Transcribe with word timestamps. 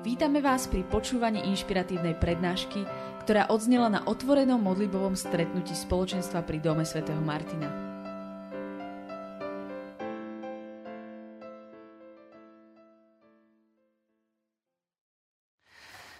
Vítame 0.00 0.40
vás 0.40 0.64
pri 0.64 0.80
počúvaní 0.80 1.44
inšpiratívnej 1.52 2.16
prednášky, 2.16 2.88
ktorá 3.20 3.52
odznela 3.52 3.92
na 3.92 4.00
otvorenom 4.08 4.56
modlibovom 4.56 5.12
stretnutí 5.12 5.76
spoločenstva 5.76 6.40
pri 6.40 6.56
Dome 6.56 6.88
svätého 6.88 7.20
Martina. 7.20 7.68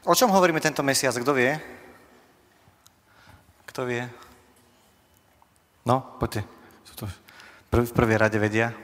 O 0.04 0.12
čom 0.12 0.28
hovoríme 0.28 0.60
tento 0.60 0.84
mesiac? 0.84 1.16
Kto 1.16 1.32
vie? 1.32 1.56
Kto 3.64 3.88
vie? 3.88 4.04
No, 5.88 6.20
poďte. 6.20 6.44
Sú 6.84 7.00
to 7.00 7.04
v 7.08 7.96
prvej 7.96 8.20
rade 8.20 8.36
vedia. 8.36 8.76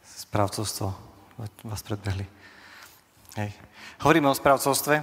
Správcovstvo 0.00 0.88
vás 1.68 1.84
predbehli. 1.84 2.43
Hej. 3.34 3.50
Hovoríme 3.98 4.30
o 4.30 4.38
správcovstve. 4.38 5.02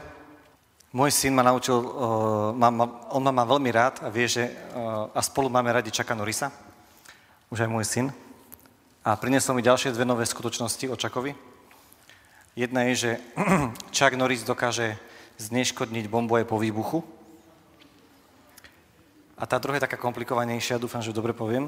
Môj 0.96 1.12
syn 1.12 1.36
ma 1.36 1.44
naučil, 1.44 1.76
uh, 1.76 2.56
má, 2.56 2.72
má, 2.72 2.88
on 3.12 3.20
ma 3.28 3.32
má 3.36 3.44
veľmi 3.44 3.68
rád 3.76 4.00
a 4.00 4.08
vie, 4.08 4.24
že 4.24 4.48
uh, 4.48 5.12
a 5.12 5.20
spolu 5.20 5.52
máme 5.52 5.68
radi 5.68 5.92
Čaka 5.92 6.16
Norisa, 6.16 6.48
už 7.52 7.68
aj 7.68 7.72
môj 7.72 7.84
syn. 7.84 8.08
A 9.04 9.20
priniesol 9.20 9.60
mi 9.60 9.68
ďalšie 9.68 9.92
dve 9.92 10.08
nové 10.08 10.24
skutočnosti 10.24 10.88
o 10.88 10.96
Čakovi. 10.96 11.36
Jedna 12.56 12.88
je, 12.88 12.94
že 12.96 13.12
Chuck 13.96 14.16
Norris 14.16 14.48
dokáže 14.48 14.96
zneškodniť 15.36 16.08
bombu 16.08 16.40
aj 16.40 16.48
po 16.48 16.56
výbuchu. 16.56 17.04
A 19.36 19.44
tá 19.44 19.60
druhá 19.60 19.76
je 19.76 19.92
taká 19.92 20.00
komplikovanejšia, 20.00 20.80
dúfam, 20.80 21.04
že 21.04 21.12
dobre 21.12 21.36
poviem, 21.36 21.68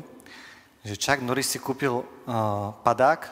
že 0.87 0.95
Chuck 0.95 1.19
Norris 1.19 1.51
si 1.51 1.59
kúpil 1.59 1.91
uh, 1.91 2.71
padák, 2.87 3.27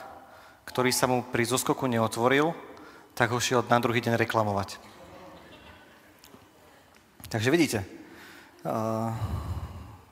ktorý 0.68 0.92
sa 0.92 1.08
mu 1.08 1.24
pri 1.24 1.48
zoskoku 1.48 1.88
neotvoril 1.88 2.71
tak 3.16 3.32
ho 3.32 3.40
šiel 3.40 3.64
na 3.68 3.78
druhý 3.78 4.02
deň 4.02 4.18
reklamovať. 4.18 4.80
Takže 7.32 7.48
vidíte, 7.48 7.80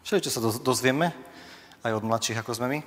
všetko, 0.07 0.29
sa 0.31 0.39
dozvieme, 0.63 1.11
aj 1.83 1.95
od 1.99 2.03
mladších, 2.07 2.39
ako 2.39 2.55
sme 2.55 2.67
my. 2.71 2.79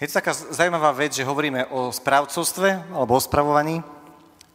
Je 0.00 0.08
to 0.08 0.18
taká 0.20 0.32
zaujímavá 0.32 0.92
vec, 0.96 1.16
že 1.16 1.24
hovoríme 1.24 1.68
o 1.72 1.92
správcovstve 1.92 2.96
alebo 2.96 3.16
o 3.16 3.20
spravovaní 3.20 3.80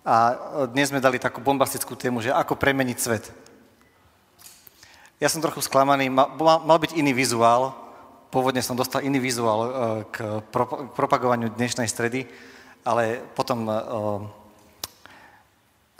a 0.02 0.34
dnes 0.70 0.90
sme 0.90 1.02
dali 1.02 1.22
takú 1.22 1.46
bombastickú 1.46 1.94
tému, 1.94 2.26
že 2.26 2.34
ako 2.34 2.58
premeniť 2.58 2.98
svet. 2.98 3.30
Ja 5.22 5.30
som 5.30 5.46
trochu 5.46 5.62
sklamaný, 5.62 6.10
mal, 6.10 6.78
byť 6.82 6.98
iný 6.98 7.14
vizuál, 7.14 7.78
pôvodne 8.34 8.66
som 8.66 8.74
dostal 8.74 9.06
iný 9.06 9.22
vizuál 9.22 9.70
pro, 10.50 10.66
k 10.66 10.90
propagovaniu 10.98 11.54
dnešnej 11.54 11.86
stredy, 11.86 12.26
ale 12.86 13.22
potom, 13.36 13.70
eh, 13.70 13.76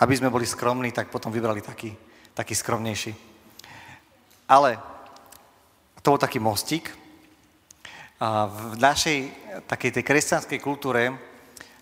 aby 0.02 0.14
sme 0.18 0.34
boli 0.34 0.50
skromní, 0.50 0.92
tak 0.92 1.14
potom 1.14 1.30
vybrali 1.30 1.62
taký, 1.62 1.94
taký 2.34 2.58
skromnejší. 2.58 3.14
Ale 4.50 4.82
to 6.02 6.12
bol 6.12 6.20
taký 6.20 6.42
mostík. 6.42 6.90
V 8.22 8.78
našej 8.78 9.18
takej 9.66 9.92
tej 9.98 10.04
kresťanskej 10.06 10.59
kultúre, 10.62 11.14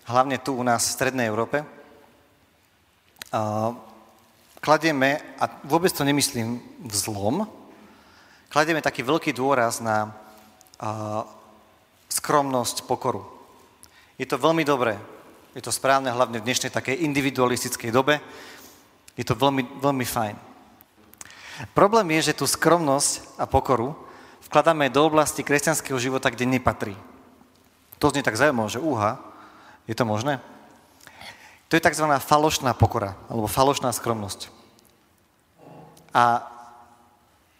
hlavne 0.08 0.40
tu 0.40 0.56
u 0.56 0.64
nás 0.64 0.84
v 0.84 0.94
Strednej 0.96 1.28
Európe, 1.28 1.64
kladieme, 4.60 5.20
a 5.40 5.44
vôbec 5.64 5.92
to 5.92 6.04
nemyslím 6.04 6.60
v 6.80 6.94
zlom, 6.96 7.48
kladieme 8.48 8.84
taký 8.84 9.04
veľký 9.04 9.32
dôraz 9.36 9.80
na 9.80 10.12
skromnosť, 12.08 12.84
pokoru. 12.84 13.39
Je 14.20 14.28
to 14.28 14.36
veľmi 14.36 14.68
dobré. 14.68 15.00
Je 15.56 15.64
to 15.64 15.72
správne 15.72 16.12
hlavne 16.12 16.44
v 16.44 16.44
dnešnej 16.44 16.68
takej 16.68 17.08
individualistickej 17.08 17.88
dobe. 17.88 18.20
Je 19.16 19.24
to 19.24 19.32
veľmi, 19.32 19.80
veľmi 19.80 20.04
fajn. 20.04 20.36
Problém 21.72 22.20
je, 22.20 22.28
že 22.28 22.36
tú 22.36 22.44
skromnosť 22.44 23.40
a 23.40 23.48
pokoru 23.48 23.96
vkladáme 24.44 24.92
do 24.92 25.08
oblasti 25.08 25.40
kresťanského 25.40 25.96
života, 25.96 26.28
kde 26.28 26.44
nepatrí. 26.44 26.92
To 27.96 28.12
znie 28.12 28.20
tak 28.20 28.36
zaujímavé, 28.36 28.68
že 28.68 28.84
úha, 28.84 29.16
je 29.88 29.96
to 29.96 30.04
možné? 30.04 30.36
To 31.72 31.80
je 31.80 31.84
tzv. 31.84 32.04
falošná 32.20 32.76
pokora, 32.76 33.16
alebo 33.32 33.48
falošná 33.48 33.88
skromnosť. 33.88 34.52
A 36.12 36.44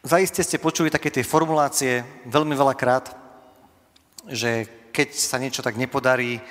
zaiste 0.04 0.44
ste 0.44 0.60
počuli 0.60 0.92
také 0.92 1.08
tie 1.08 1.24
formulácie 1.24 2.04
veľmi 2.28 2.52
veľakrát, 2.52 3.16
že 4.28 4.79
keď 4.90 5.08
sa 5.14 5.38
niečo 5.38 5.62
tak 5.62 5.78
nepodarí 5.78 6.38
e, 6.38 6.42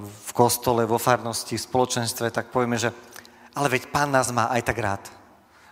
v 0.00 0.30
kostole, 0.32 0.86
vo 0.86 0.98
farnosti, 0.98 1.58
v 1.58 1.66
spoločenstve, 1.66 2.30
tak 2.30 2.54
povieme, 2.54 2.78
že 2.78 2.94
ale 3.56 3.68
veď 3.72 3.90
pán 3.90 4.10
nás 4.12 4.30
má 4.30 4.48
aj 4.52 4.62
tak 4.62 4.78
rád. 4.78 5.02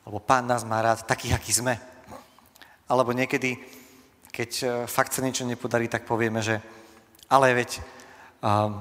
Alebo 0.05 0.21
pán 0.21 0.45
nás 0.45 0.65
má 0.65 0.83
rád 0.83 1.07
takých, 1.09 1.37
akí 1.39 1.53
sme. 1.53 1.75
Alebo 2.85 3.17
niekedy, 3.17 3.57
keď 4.29 4.51
e, 4.61 4.65
fakt 4.91 5.17
sa 5.17 5.25
niečo 5.25 5.49
nepodarí, 5.49 5.89
tak 5.89 6.05
povieme, 6.05 6.45
že 6.45 6.61
ale 7.29 7.57
veď 7.57 7.81
um, 8.45 8.79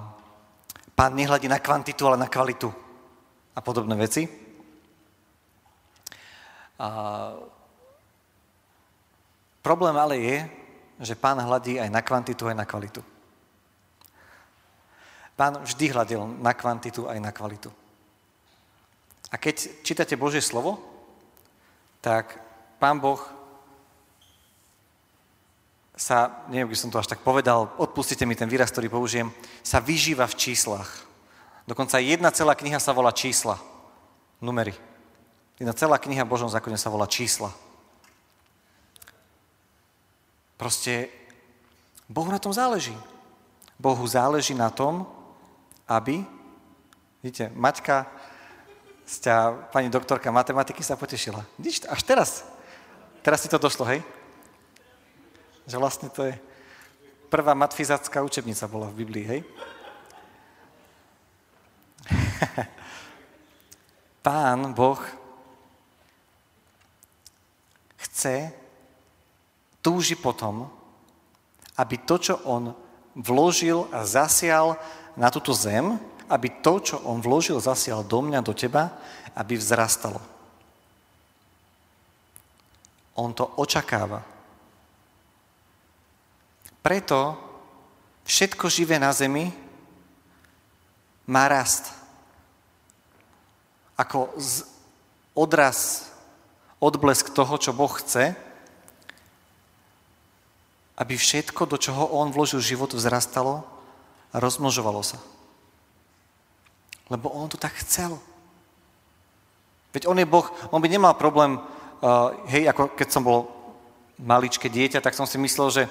pán 0.93 1.15
nehľadí 1.15 1.47
na 1.47 1.63
kvantitu, 1.63 2.05
ale 2.05 2.19
na 2.19 2.27
kvalitu 2.27 2.69
a 3.55 3.59
podobné 3.63 3.95
veci. 3.95 4.27
A 6.77 6.87
problém 9.63 9.95
ale 9.95 10.15
je, 10.19 10.37
že 10.99 11.17
pán 11.17 11.39
hľadí 11.41 11.79
aj 11.81 11.89
na 11.89 12.01
kvantitu, 12.01 12.45
aj 12.49 12.57
na 12.57 12.65
kvalitu. 12.65 13.01
Pán 15.33 15.65
vždy 15.65 15.85
hľadil 15.89 16.21
na 16.41 16.53
kvantitu, 16.53 17.09
aj 17.09 17.17
na 17.17 17.33
kvalitu. 17.33 17.73
A 19.33 19.35
keď 19.41 19.81
čítate 19.81 20.13
Božie 20.13 20.45
slovo, 20.45 20.77
tak 22.05 22.37
pán 22.77 23.01
Boh 23.01 23.17
sa, 25.97 26.45
neviem, 26.49 26.69
by 26.69 26.77
som 26.77 26.89
to 26.93 27.01
až 27.01 27.09
tak 27.09 27.25
povedal, 27.25 27.73
odpustite 27.77 28.25
mi 28.25 28.37
ten 28.37 28.49
výraz, 28.49 28.69
ktorý 28.69 28.89
použijem, 28.89 29.29
sa 29.65 29.81
vyžíva 29.81 30.25
v 30.29 30.37
číslach. 30.37 31.05
Dokonca 31.65 31.97
jedna 31.97 32.29
celá 32.29 32.53
kniha 32.53 32.77
sa 32.77 32.93
volá 32.93 33.13
čísla, 33.13 33.57
numery. 34.41 34.75
Jedna 35.57 35.73
celá 35.73 36.01
kniha 36.01 36.25
v 36.25 36.33
Božom 36.33 36.49
zákone 36.49 36.77
sa 36.77 36.89
volá 36.89 37.07
čísla. 37.07 37.53
Proste 40.57 41.09
Bohu 42.09 42.31
na 42.31 42.39
tom 42.39 42.53
záleží. 42.53 42.95
Bohu 43.79 44.07
záleží 44.07 44.53
na 44.53 44.69
tom, 44.69 45.07
aby, 45.87 46.23
vidíte, 47.23 47.51
Maťka, 47.55 48.07
sťa, 49.05 49.69
pani 49.73 49.89
doktorka 49.89 50.31
matematiky 50.31 50.83
sa 50.83 50.95
potešila. 50.95 51.43
Vidíš, 51.59 51.89
až 51.89 52.01
teraz, 52.03 52.29
teraz 53.21 53.41
si 53.43 53.51
to 53.51 53.59
došlo, 53.59 53.85
hej? 53.85 53.99
Že 55.67 55.77
vlastne 55.79 56.07
to 56.09 56.23
je 56.23 56.35
prvá 57.27 57.53
matfizácká 57.57 58.23
učebnica 58.23 58.67
bola 58.67 58.87
v 58.93 59.03
Biblii, 59.03 59.25
hej? 59.25 59.41
Pán 64.25 64.71
Boh 64.71 65.01
chce 67.97 68.62
túži 69.83 70.15
potom, 70.15 70.71
aby 71.75 71.99
to, 71.99 72.15
čo 72.17 72.35
on 72.47 72.71
vložil 73.13 73.85
a 73.91 74.07
zasial 74.07 74.79
na 75.13 75.29
túto 75.29 75.51
zem, 75.53 75.99
aby 76.31 76.49
to, 76.63 76.79
čo 76.79 76.95
on 77.03 77.19
vložil, 77.19 77.59
zasial 77.59 78.01
do 78.01 78.23
mňa, 78.23 78.39
do 78.41 78.55
teba, 78.55 78.95
aby 79.35 79.59
vzrastalo. 79.59 80.17
On 83.13 83.29
to 83.29 83.45
očakáva. 83.61 84.25
Preto 86.81 87.37
všetko 88.25 88.65
živé 88.71 88.97
na 88.97 89.13
zemi 89.13 89.53
má 91.29 91.45
rast. 91.45 91.93
Ako 93.93 94.33
odraz, 95.37 96.09
odblesk 96.81 97.29
toho, 97.29 97.55
čo 97.61 97.71
Boh 97.71 97.93
chce, 98.01 98.33
aby 100.97 101.17
všetko, 101.17 101.65
do 101.65 101.77
čoho 101.77 102.05
on 102.13 102.29
vložil 102.29 102.61
život, 102.61 102.93
vzrastalo 102.93 103.65
a 104.29 104.35
rozmnožovalo 104.37 105.01
sa. 105.01 105.17
Lebo 107.09 107.29
on 107.33 107.49
to 107.49 107.57
tak 107.57 107.73
chcel. 107.81 108.21
Veď 109.93 110.09
on 110.09 110.17
je 110.17 110.25
Boh, 110.25 110.45
on 110.73 110.81
by 110.81 110.89
nemal 110.89 111.13
problém, 111.13 111.57
uh, 111.57 112.33
hej, 112.49 112.65
ako 112.69 112.93
keď 112.97 113.07
som 113.09 113.21
bol 113.25 113.49
maličké 114.17 114.69
dieťa, 114.69 115.01
tak 115.01 115.17
som 115.17 115.25
si 115.29 115.37
myslel, 115.37 115.69
že, 115.69 115.83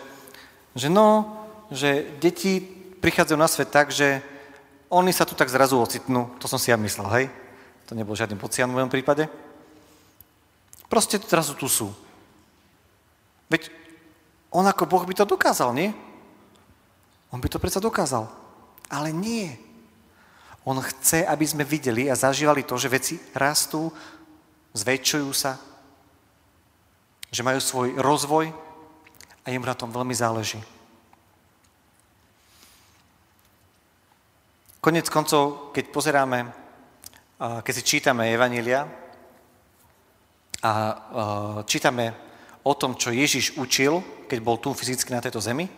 že 0.75 0.89
no, 0.91 1.39
že 1.71 2.07
deti 2.19 2.63
prichádzajú 3.03 3.39
na 3.39 3.51
svet 3.51 3.71
tak, 3.71 3.91
že 3.91 4.23
oni 4.93 5.11
sa 5.11 5.27
tu 5.27 5.35
tak 5.35 5.51
zrazu 5.51 5.79
ocitnú. 5.79 6.31
To 6.39 6.47
som 6.47 6.61
si 6.61 6.71
ja 6.71 6.79
myslel, 6.79 7.09
hej. 7.17 7.27
To 7.91 7.97
nebol 7.99 8.15
žiadny 8.15 8.39
pocian 8.39 8.71
v 8.71 8.79
mojom 8.79 8.93
prípade. 8.93 9.27
Proste 10.87 11.17
zrazu 11.17 11.57
tu 11.57 11.67
sú. 11.67 11.89
Veď 13.49 13.73
on 14.53 14.69
ako 14.69 14.85
Boh 14.85 15.05
by 15.09 15.15
to 15.17 15.25
dokázal, 15.25 15.73
nie? 15.73 15.91
On 17.33 17.41
by 17.41 17.49
to 17.49 17.57
predsa 17.57 17.81
dokázal. 17.81 18.29
Ale 18.93 19.09
nie. 19.09 19.57
On 20.69 20.77
chce, 20.79 21.25
aby 21.25 21.49
sme 21.49 21.65
videli 21.65 22.07
a 22.07 22.15
zažívali 22.15 22.63
to, 22.63 22.77
že 22.77 22.93
veci 22.93 23.17
rastú, 23.33 23.89
zväčšujú 24.77 25.31
sa, 25.33 25.57
že 27.33 27.41
majú 27.41 27.59
svoj 27.59 27.97
rozvoj 27.97 28.53
a 29.43 29.47
im 29.49 29.65
na 29.65 29.73
tom 29.73 29.89
veľmi 29.89 30.13
záleží. 30.13 30.61
Konec 34.85 35.09
koncov, 35.09 35.73
keď 35.73 35.85
pozeráme, 35.89 36.39
keď 37.41 37.73
si 37.73 37.83
čítame 37.83 38.29
Evanília 38.29 38.85
a 40.63 40.73
čítame 41.65 42.15
o 42.63 42.75
tom, 42.79 42.95
čo 42.95 43.11
Ježiš 43.11 43.59
učil, 43.59 44.05
keď 44.33 44.41
bol 44.41 44.57
tu 44.57 44.73
fyzicky 44.73 45.13
na 45.13 45.21
tejto 45.21 45.45
zemi, 45.45 45.69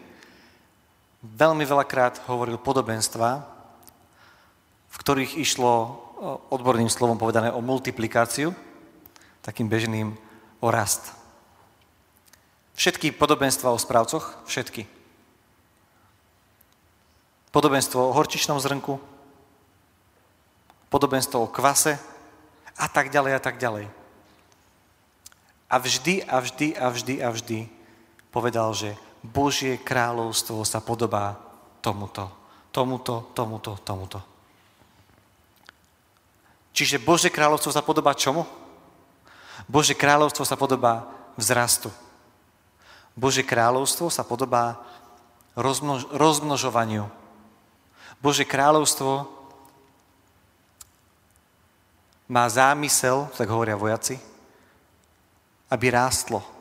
veľmi 1.27 1.67
veľakrát 1.67 2.23
hovoril 2.31 2.55
podobenstva, 2.55 3.43
v 4.87 4.97
ktorých 5.03 5.43
išlo 5.43 5.99
odborným 6.55 6.87
slovom 6.87 7.19
povedané 7.19 7.51
o 7.51 7.59
multiplikáciu, 7.59 8.55
takým 9.43 9.67
bežným 9.67 10.15
o 10.63 10.71
rast. 10.71 11.19
Všetky 12.79 13.11
podobenstva 13.19 13.75
o 13.75 13.83
správcoch, 13.83 14.39
všetky. 14.47 14.87
Podobenstvo 17.51 18.07
o 18.07 18.15
horčičnom 18.15 18.63
zrnku, 18.63 19.03
podobenstvo 20.95 21.43
o 21.43 21.51
kvase 21.51 21.99
a 22.79 22.87
tak 22.87 23.11
ďalej 23.11 23.35
a 23.35 23.41
tak 23.43 23.59
ďalej. 23.59 23.91
A 25.67 25.75
vždy 25.83 26.23
a 26.23 26.39
vždy 26.39 26.69
a 26.79 26.87
vždy 26.87 27.15
a 27.19 27.29
vždy 27.35 27.74
povedal, 28.35 28.75
že 28.75 28.99
Božie 29.23 29.79
kráľovstvo 29.79 30.67
sa 30.67 30.83
podobá 30.83 31.39
tomuto, 31.79 32.27
tomuto, 32.75 33.31
tomuto, 33.31 33.79
tomuto. 33.87 34.19
Čiže 36.75 36.99
Bože 36.99 37.31
kráľovstvo 37.31 37.71
sa 37.71 37.87
podobá 37.87 38.19
čomu? 38.19 38.43
Bože 39.71 39.95
kráľovstvo 39.95 40.43
sa 40.43 40.59
podobá 40.59 41.07
vzrastu. 41.39 41.95
Bože 43.15 43.47
kráľovstvo 43.47 44.11
sa 44.11 44.27
podobá 44.27 44.83
rozmnož- 45.55 46.11
rozmnožovaniu. 46.11 47.07
Bože 48.19 48.43
kráľovstvo 48.43 49.31
má 52.27 52.51
zámysel, 52.51 53.31
tak 53.39 53.47
hovoria 53.47 53.79
vojaci, 53.79 54.19
aby 55.71 55.95
rástlo. 55.95 56.54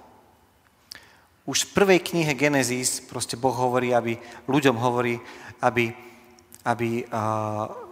Už 1.43 1.67
v 1.67 1.73
prvej 1.75 1.99
knihe 1.99 2.33
Genesis 2.39 3.03
proste 3.03 3.35
Boh 3.35 3.55
hovorí, 3.55 3.91
aby 3.91 4.15
ľuďom 4.47 4.79
hovorí, 4.79 5.19
aby 5.59 5.91
aby 6.63 7.03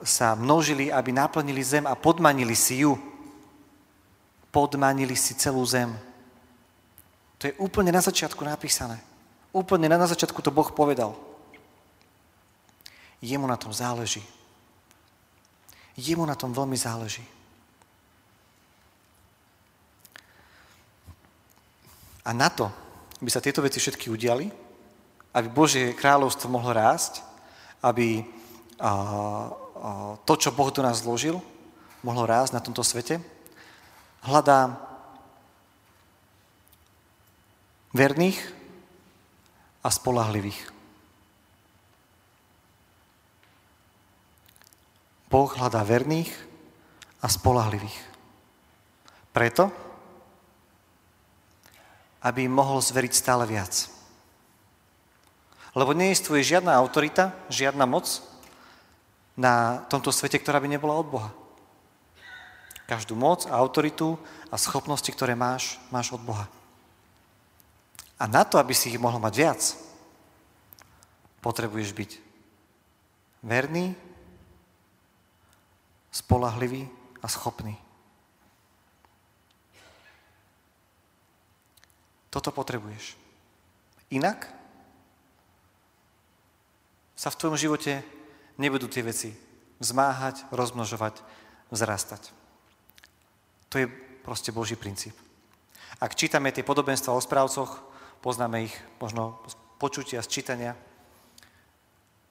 sa 0.03 0.31
množili, 0.35 0.87
aby 0.91 1.11
naplnili 1.11 1.59
zem 1.59 1.83
a 1.83 1.95
podmanili 1.95 2.55
si 2.55 2.87
ju. 2.87 2.95
Podmanili 4.51 5.15
si 5.15 5.35
celú 5.35 5.63
zem. 5.67 5.91
To 7.39 7.51
je 7.51 7.57
úplne 7.59 7.91
na 7.91 7.99
začiatku 7.99 8.39
napísané. 8.47 8.95
Úplne 9.51 9.91
na 9.91 10.07
začiatku 10.07 10.39
to 10.39 10.55
Boh 10.55 10.71
povedal. 10.71 11.19
Jemu 13.19 13.43
na 13.43 13.59
tom 13.59 13.75
záleží. 13.75 14.23
Jemu 15.99 16.23
na 16.23 16.39
tom 16.39 16.55
veľmi 16.55 16.79
záleží. 16.79 17.23
A 22.23 22.31
na 22.31 22.47
to, 22.47 22.71
aby 23.21 23.29
sa 23.29 23.39
tieto 23.39 23.61
veci 23.61 23.77
všetky 23.77 24.09
udiali, 24.09 24.49
aby 25.37 25.47
Božie 25.47 25.93
kráľovstvo 25.93 26.49
mohlo 26.49 26.73
rásť, 26.73 27.21
aby 27.85 28.25
to, 30.25 30.33
čo 30.35 30.49
Boh 30.51 30.73
do 30.73 30.81
nás 30.81 31.05
zložil, 31.05 31.37
mohlo 32.01 32.25
rásť 32.25 32.57
na 32.57 32.61
tomto 32.65 32.81
svete, 32.81 33.21
hľadá 34.25 34.73
verných 37.93 38.41
a 39.85 39.89
spolahlivých. 39.93 40.61
Boh 45.31 45.47
hľadá 45.47 45.85
verných 45.85 46.33
a 47.21 47.27
spolahlivých. 47.29 47.97
Preto, 49.31 49.71
aby 52.21 52.45
im 52.45 52.53
mohol 52.53 52.79
zveriť 52.81 53.13
stále 53.13 53.43
viac. 53.49 53.89
Lebo 55.73 55.95
neistuje 55.97 56.45
žiadna 56.45 56.77
autorita, 56.77 57.33
žiadna 57.49 57.87
moc, 57.89 58.21
na 59.39 59.81
tomto 59.87 60.11
svete, 60.11 60.37
ktorá 60.37 60.59
by 60.59 60.67
nebola 60.67 60.99
od 60.99 61.07
Boha. 61.07 61.31
Každú 62.85 63.15
moc 63.15 63.47
a 63.47 63.55
autoritu 63.55 64.19
a 64.51 64.59
schopnosti, 64.59 65.07
ktoré 65.07 65.33
máš, 65.33 65.79
máš 65.89 66.11
od 66.11 66.19
Boha. 66.19 66.45
A 68.19 68.27
na 68.27 68.43
to, 68.43 68.59
aby 68.59 68.75
si 68.75 68.91
ich 68.91 69.01
mohol 69.01 69.17
mať 69.17 69.33
viac, 69.33 69.61
potrebuješ 71.41 71.89
byť 71.95 72.11
verný, 73.41 73.95
spolahlivý 76.11 76.85
a 77.23 77.27
schopný. 77.31 77.73
Toto 82.31 82.49
potrebuješ. 82.55 83.19
Inak 84.15 84.47
sa 87.13 87.29
v 87.29 87.37
tvojom 87.37 87.59
živote 87.59 88.01
nebudú 88.57 88.87
tie 88.87 89.05
veci 89.05 89.35
vzmáhať, 89.77 90.49
rozmnožovať, 90.49 91.21
vzrastať. 91.69 92.33
To 93.69 93.75
je 93.77 93.87
proste 94.25 94.49
Boží 94.49 94.73
princíp. 94.73 95.13
Ak 96.01 96.17
čítame 96.17 96.49
tie 96.49 96.65
podobenstva 96.65 97.13
o 97.13 97.21
správcoch, 97.21 97.83
poznáme 98.25 98.65
ich 98.65 98.75
možno 98.97 99.37
z 99.45 99.53
počutia, 99.77 100.25
z 100.25 100.33
čítania. 100.33 100.73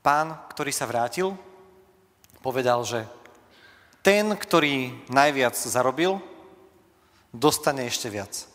Pán, 0.02 0.34
ktorý 0.50 0.74
sa 0.74 0.90
vrátil, 0.90 1.38
povedal, 2.42 2.82
že 2.82 3.06
ten, 4.02 4.32
ktorý 4.34 5.06
najviac 5.12 5.54
zarobil, 5.54 6.18
dostane 7.30 7.86
ešte 7.86 8.10
viac. 8.10 8.49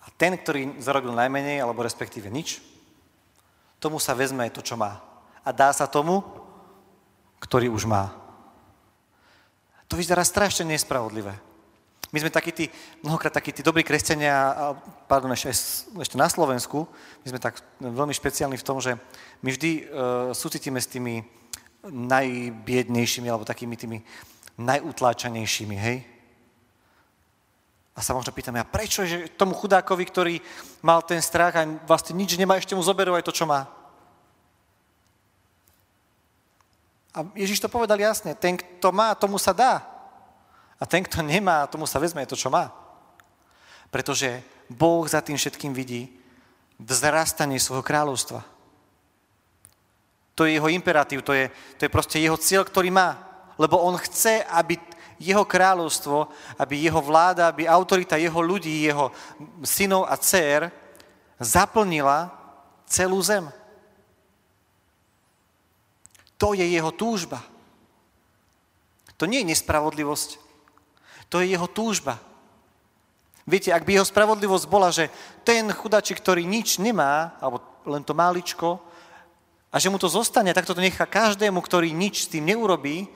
A 0.00 0.06
ten, 0.16 0.36
ktorý 0.36 0.80
zarobil 0.80 1.12
najmenej, 1.12 1.60
alebo 1.60 1.84
respektíve 1.84 2.32
nič, 2.32 2.60
tomu 3.80 3.96
sa 4.00 4.16
vezme 4.16 4.48
to, 4.52 4.64
čo 4.64 4.76
má. 4.76 5.00
A 5.44 5.52
dá 5.52 5.72
sa 5.72 5.88
tomu, 5.88 6.20
ktorý 7.40 7.72
už 7.72 7.88
má. 7.88 8.12
To 9.88 9.96
vyzerá 9.96 10.22
strašne 10.22 10.68
nespravodlivé. 10.68 11.32
My 12.10 12.18
sme 12.18 12.30
takí 12.30 12.50
tí, 12.50 12.66
mnohokrát 13.06 13.30
takí 13.30 13.54
tí 13.54 13.62
dobrí 13.62 13.86
kresťania, 13.86 14.74
pardon, 15.06 15.30
ešte, 15.30 15.54
ešte 15.94 16.18
na 16.18 16.26
Slovensku, 16.26 16.86
my 17.22 17.26
sme 17.30 17.38
tak 17.38 17.62
veľmi 17.78 18.10
špeciálni 18.10 18.58
v 18.58 18.66
tom, 18.66 18.82
že 18.82 18.98
my 19.46 19.50
vždy 19.54 19.70
uh, 19.70 19.82
súcitíme 20.34 20.82
s 20.82 20.90
tými 20.90 21.22
najbiednejšími, 21.86 23.30
alebo 23.30 23.46
takými 23.46 23.78
tými 23.78 24.02
najutláčanejšími, 24.58 25.76
hej? 25.78 26.09
A 27.94 28.00
sa 28.00 28.14
možno 28.14 28.30
pýtame, 28.30 28.62
a 28.62 28.68
prečo, 28.68 29.02
že 29.02 29.34
tomu 29.34 29.52
chudákovi, 29.52 30.04
ktorý 30.06 30.34
mal 30.80 31.02
ten 31.02 31.18
strach 31.18 31.58
a 31.58 31.66
vlastne 31.84 32.14
nič 32.14 32.38
nemá, 32.38 32.56
ešte 32.56 32.78
mu 32.78 32.86
zoberú 32.86 33.18
aj 33.18 33.26
to, 33.26 33.34
čo 33.34 33.44
má? 33.50 33.66
A 37.10 37.26
Ježiš 37.34 37.58
to 37.58 37.68
povedal 37.68 37.98
jasne, 37.98 38.38
ten, 38.38 38.54
kto 38.54 38.94
má, 38.94 39.18
tomu 39.18 39.34
sa 39.36 39.50
dá. 39.50 39.82
A 40.78 40.86
ten, 40.86 41.02
kto 41.02 41.20
nemá, 41.20 41.66
tomu 41.66 41.84
sa 41.84 41.98
vezme 41.98 42.22
to, 42.24 42.38
čo 42.38 42.48
má. 42.48 42.70
Pretože 43.90 44.40
Boh 44.70 45.02
za 45.04 45.18
tým 45.18 45.34
všetkým 45.34 45.74
vidí 45.74 46.14
vzrastanie 46.78 47.58
svojho 47.58 47.82
kráľovstva. 47.82 48.40
To 50.38 50.46
je 50.46 50.56
jeho 50.56 50.72
imperatív, 50.72 51.20
to 51.26 51.34
je, 51.34 51.50
to 51.76 51.84
je 51.84 51.92
proste 51.92 52.16
jeho 52.16 52.38
cieľ, 52.38 52.64
ktorý 52.64 52.88
má. 52.94 53.18
Lebo 53.60 53.76
on 53.82 53.98
chce, 54.00 54.40
aby 54.46 54.80
jeho 55.20 55.44
kráľovstvo, 55.44 56.32
aby 56.56 56.88
jeho 56.88 56.98
vláda, 57.04 57.52
aby 57.52 57.68
autorita 57.68 58.16
jeho 58.16 58.40
ľudí, 58.40 58.88
jeho 58.88 59.12
synov 59.60 60.08
a 60.08 60.16
dcer 60.16 60.72
zaplnila 61.36 62.32
celú 62.88 63.20
zem. 63.20 63.44
To 66.40 66.56
je 66.56 66.64
jeho 66.64 66.88
túžba. 66.88 67.44
To 69.20 69.28
nie 69.28 69.44
je 69.44 69.52
nespravodlivosť. 69.52 70.40
To 71.28 71.44
je 71.44 71.52
jeho 71.52 71.68
túžba. 71.68 72.16
Viete, 73.44 73.76
ak 73.76 73.84
by 73.84 74.00
jeho 74.00 74.08
spravodlivosť 74.08 74.64
bola, 74.64 74.88
že 74.88 75.12
ten 75.44 75.68
chudačik, 75.68 76.16
ktorý 76.16 76.48
nič 76.48 76.80
nemá, 76.80 77.36
alebo 77.44 77.60
len 77.84 78.00
to 78.00 78.16
máličko, 78.16 78.80
a 79.70 79.76
že 79.78 79.92
mu 79.92 80.00
to 80.00 80.10
zostane, 80.10 80.50
tak 80.50 80.66
to 80.66 80.74
nechá 80.74 81.06
každému, 81.06 81.60
ktorý 81.62 81.92
nič 81.94 82.26
s 82.26 82.30
tým 82.32 82.48
neurobí 82.48 83.06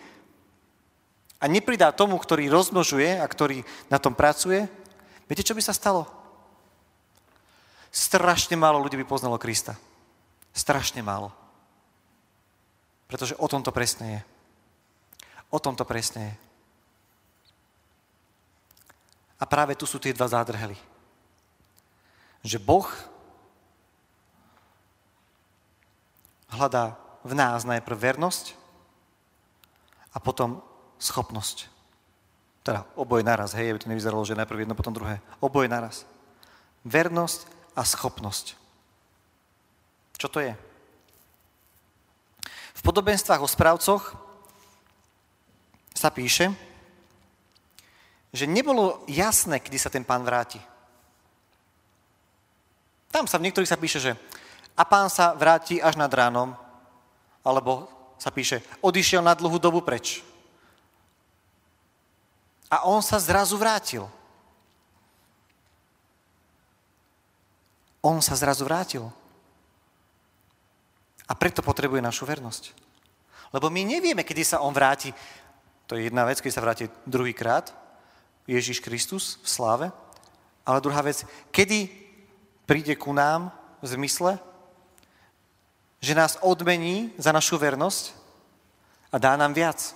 a 1.41 1.45
nepridá 1.50 1.93
tomu, 1.93 2.17
ktorý 2.17 2.49
rozmnožuje 2.49 3.21
a 3.21 3.26
ktorý 3.26 3.67
na 3.91 3.99
tom 3.99 4.17
pracuje, 4.17 4.67
viete, 5.29 5.45
čo 5.45 5.57
by 5.57 5.62
sa 5.62 5.76
stalo? 5.76 6.07
Strašne 7.95 8.59
málo 8.59 8.83
ľudí 8.83 8.99
by 8.99 9.07
poznalo 9.07 9.38
Krista. 9.38 9.79
Strašne 10.50 10.99
málo. 11.03 11.31
Pretože 13.07 13.38
o 13.38 13.47
tom 13.47 13.62
to 13.62 13.71
presne 13.71 14.19
je. 14.19 14.21
O 15.55 15.62
tom 15.62 15.79
to 15.79 15.87
presne 15.87 16.35
je. 16.35 16.35
A 19.38 19.45
práve 19.47 19.79
tu 19.79 19.87
sú 19.87 20.03
tie 20.03 20.11
dva 20.11 20.26
zádrhely. 20.26 20.75
Že 22.43 22.59
Boh 22.59 22.88
hľadá 26.50 26.99
v 27.23 27.33
nás 27.35 27.62
najprv 27.62 27.97
vernosť 28.14 28.55
a 30.14 30.19
potom 30.19 30.62
schopnosť. 30.98 31.68
Teda 32.64 32.88
oboje 32.96 33.20
naraz, 33.20 33.52
hej, 33.52 33.70
aby 33.70 33.78
to 33.80 33.92
nevyzeralo, 33.92 34.24
že 34.24 34.38
najprv 34.38 34.64
jedno, 34.64 34.78
potom 34.78 34.96
druhé. 34.96 35.20
Oboje 35.38 35.68
naraz. 35.68 36.08
Vernosť 36.88 37.44
a 37.76 37.84
schopnosť. 37.84 38.56
Čo 40.16 40.28
to 40.32 40.40
je? 40.40 40.56
V 42.74 42.82
podobenstvách 42.82 43.44
o 43.44 43.48
správcoch 43.48 44.16
sa 45.92 46.08
píše, 46.08 46.52
že 48.34 48.50
nebolo 48.50 49.06
jasné, 49.06 49.62
kedy 49.62 49.78
sa 49.78 49.92
ten 49.92 50.02
pán 50.02 50.26
vráti. 50.26 50.58
Tam 53.14 53.30
sa 53.30 53.38
v 53.38 53.46
niektorých 53.46 53.70
sa 53.70 53.78
píše, 53.78 54.02
že 54.02 54.12
a 54.74 54.82
pán 54.82 55.06
sa 55.06 55.38
vráti 55.38 55.78
až 55.78 55.94
nad 55.94 56.10
ránom, 56.10 56.50
alebo 57.46 57.86
sa 58.18 58.34
píše, 58.34 58.58
odišiel 58.82 59.22
na 59.22 59.38
dlhú 59.38 59.62
dobu 59.62 59.86
preč. 59.86 60.24
A 62.75 62.83
on 62.90 62.99
sa 62.99 63.23
zrazu 63.23 63.54
vrátil. 63.54 64.02
On 68.02 68.19
sa 68.19 68.35
zrazu 68.35 68.66
vrátil. 68.66 69.07
A 71.31 71.38
preto 71.38 71.62
potrebuje 71.62 72.02
našu 72.02 72.26
vernosť. 72.26 72.75
Lebo 73.54 73.71
my 73.71 73.87
nevieme, 73.87 74.26
kedy 74.26 74.43
sa 74.43 74.59
on 74.59 74.75
vráti. 74.75 75.14
To 75.87 75.95
je 75.95 76.11
jedna 76.11 76.26
vec, 76.26 76.43
keď 76.43 76.50
sa 76.50 76.64
vráti 76.66 76.90
druhýkrát, 77.07 77.71
Ježiš 78.50 78.83
Kristus 78.83 79.38
v 79.47 79.49
sláve. 79.49 79.87
Ale 80.66 80.83
druhá 80.83 80.99
vec, 81.07 81.23
kedy 81.54 81.87
príde 82.66 82.99
ku 82.99 83.14
nám 83.14 83.54
v 83.78 83.95
zmysle, 83.95 84.43
že 86.02 86.19
nás 86.19 86.43
odmení 86.43 87.14
za 87.23 87.31
našu 87.31 87.54
vernosť 87.54 88.12
a 89.14 89.16
dá 89.23 89.38
nám 89.38 89.54
viac. 89.54 89.95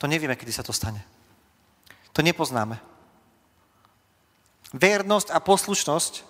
To 0.00 0.08
nevieme, 0.08 0.34
kedy 0.40 0.50
sa 0.50 0.64
to 0.64 0.72
stane. 0.72 1.13
To 2.14 2.22
nepoznáme. 2.22 2.78
Vernosť 4.74 5.30
a 5.34 5.38
poslušnosť, 5.38 6.22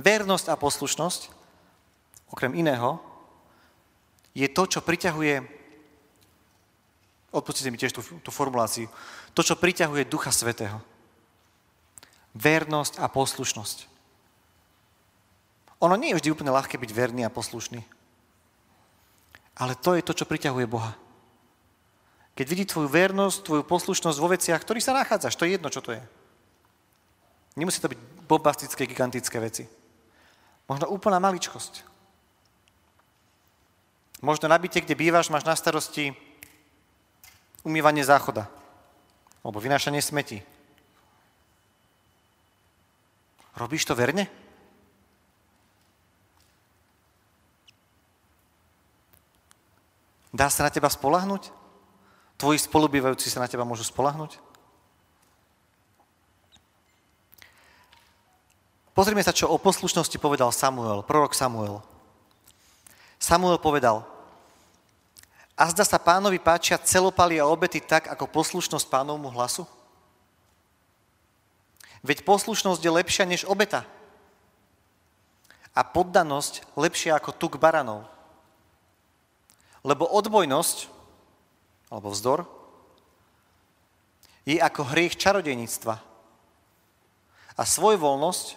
vernosť 0.00 0.46
a 0.52 0.56
poslušnosť, 0.56 1.20
okrem 2.32 2.52
iného, 2.56 3.00
je 4.32 4.48
to, 4.48 4.64
čo 4.64 4.80
priťahuje, 4.80 5.44
odpustite 7.32 7.68
mi 7.68 7.80
tiež 7.80 7.92
tú, 7.92 8.00
tú 8.20 8.30
formuláciu, 8.32 8.88
to, 9.36 9.44
čo 9.44 9.60
priťahuje 9.60 10.08
Ducha 10.08 10.32
Svetého. 10.32 10.80
Vernosť 12.32 12.96
a 13.00 13.12
poslušnosť. 13.12 13.92
Ono 15.84 15.98
nie 16.00 16.12
je 16.12 16.18
vždy 16.20 16.28
úplne 16.32 16.54
ľahké 16.54 16.80
byť 16.80 16.90
verný 16.96 17.28
a 17.28 17.32
poslušný. 17.32 17.84
Ale 19.60 19.76
to 19.76 19.92
je 19.92 20.06
to, 20.06 20.16
čo 20.16 20.24
priťahuje 20.24 20.64
Boha. 20.64 20.96
Keď 22.32 22.46
vidí 22.48 22.64
tvoju 22.64 22.88
vernosť, 22.88 23.38
tvoju 23.44 23.62
poslušnosť 23.68 24.18
vo 24.18 24.32
veciach, 24.32 24.60
ktorých 24.60 24.84
sa 24.84 24.96
nachádzaš, 24.96 25.36
to 25.36 25.44
je 25.44 25.60
jedno, 25.60 25.68
čo 25.68 25.84
to 25.84 25.92
je. 25.92 26.02
Nemusí 27.60 27.76
to 27.84 27.92
byť 27.92 28.00
bombastické, 28.24 28.88
gigantické 28.88 29.36
veci. 29.36 29.68
Možno 30.64 30.88
úplná 30.88 31.20
maličkosť. 31.20 31.84
Možno 34.24 34.48
na 34.48 34.56
byte, 34.56 34.80
kde 34.80 34.96
bývaš, 34.96 35.28
máš 35.28 35.44
na 35.44 35.52
starosti 35.52 36.16
umývanie 37.66 38.06
záchoda 38.06 38.48
alebo 39.42 39.58
vynášanie 39.58 40.00
smeti. 40.00 40.40
Robíš 43.58 43.84
to 43.84 43.92
verne? 43.92 44.30
Dá 50.32 50.48
sa 50.48 50.64
na 50.64 50.72
teba 50.72 50.88
spolahnuť? 50.88 51.61
Tvoji 52.42 52.58
spolubývajúci 52.58 53.30
sa 53.30 53.38
na 53.38 53.46
teba 53.46 53.62
môžu 53.62 53.86
spolahnuť? 53.86 54.34
Pozrime 58.98 59.22
sa, 59.22 59.30
čo 59.30 59.46
o 59.46 59.62
poslušnosti 59.62 60.18
povedal 60.18 60.50
Samuel, 60.50 61.06
prorok 61.06 61.38
Samuel. 61.38 61.86
Samuel 63.22 63.62
povedal, 63.62 64.02
a 65.54 65.70
zda 65.70 65.86
sa 65.86 66.02
pánovi 66.02 66.42
páčia 66.42 66.82
celopaly 66.82 67.38
a 67.38 67.46
obety 67.46 67.78
tak, 67.78 68.10
ako 68.10 68.26
poslušnosť 68.26 68.90
pánovmu 68.90 69.30
hlasu? 69.38 69.62
Veď 72.02 72.26
poslušnosť 72.26 72.82
je 72.82 72.90
lepšia 72.90 73.22
než 73.22 73.46
obeta. 73.46 73.86
A 75.78 75.86
poddanosť 75.86 76.74
lepšia 76.74 77.14
ako 77.22 77.30
tuk 77.38 77.62
baranov. 77.62 78.02
Lebo 79.86 80.10
odbojnosť, 80.10 80.91
alebo 81.92 82.08
vzdor, 82.08 82.48
je 84.48 84.56
ako 84.56 84.96
hriech 84.96 85.20
čarodejníctva. 85.20 85.94
A 87.52 87.62
svojvoľnosť 87.62 88.56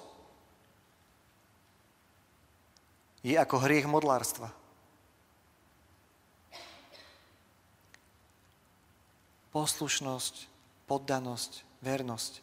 je 3.27 3.36
ako 3.36 3.56
hriech 3.60 3.84
modlárstva. 3.92 4.50
Poslušnosť, 9.51 10.48
poddanosť, 10.88 11.51
vernosť 11.84 12.34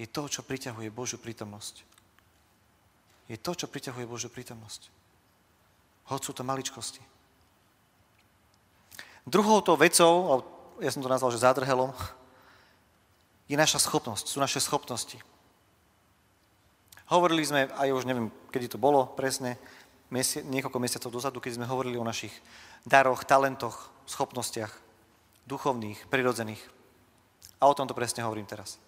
je 0.00 0.06
to, 0.08 0.30
čo 0.30 0.40
priťahuje 0.46 0.88
Božiu 0.88 1.20
prítomnosť. 1.20 1.84
Je 3.28 3.36
to, 3.36 3.52
čo 3.52 3.68
priťahuje 3.68 4.08
Božiu 4.08 4.32
prítomnosť. 4.32 4.88
Hoď 6.08 6.20
sú 6.24 6.32
to 6.32 6.40
maličkosti. 6.40 7.17
Druhou 9.28 9.60
to 9.60 9.76
vecou, 9.76 10.40
ja 10.80 10.88
som 10.88 11.04
to 11.04 11.12
nazval, 11.12 11.28
že 11.28 11.44
zádrhelom, 11.44 11.92
je 13.44 13.56
naša 13.60 13.76
schopnosť, 13.76 14.24
sú 14.24 14.40
naše 14.40 14.56
schopnosti. 14.56 15.20
Hovorili 17.12 17.44
sme, 17.44 17.68
aj 17.76 17.92
už 17.92 18.08
neviem, 18.08 18.32
kedy 18.48 18.72
to 18.72 18.78
bolo 18.80 19.04
presne, 19.04 19.60
mesi- 20.08 20.44
niekoľko 20.44 20.80
mesiacov 20.80 21.12
dozadu, 21.12 21.44
keď 21.44 21.60
sme 21.60 21.68
hovorili 21.68 22.00
o 22.00 22.08
našich 22.08 22.32
daroch, 22.88 23.28
talentoch, 23.28 23.92
schopnostiach, 24.08 24.72
duchovných, 25.44 26.08
prirodzených. 26.08 26.60
A 27.60 27.68
o 27.68 27.76
tomto 27.76 27.92
presne 27.92 28.24
hovorím 28.24 28.48
teraz. 28.48 28.80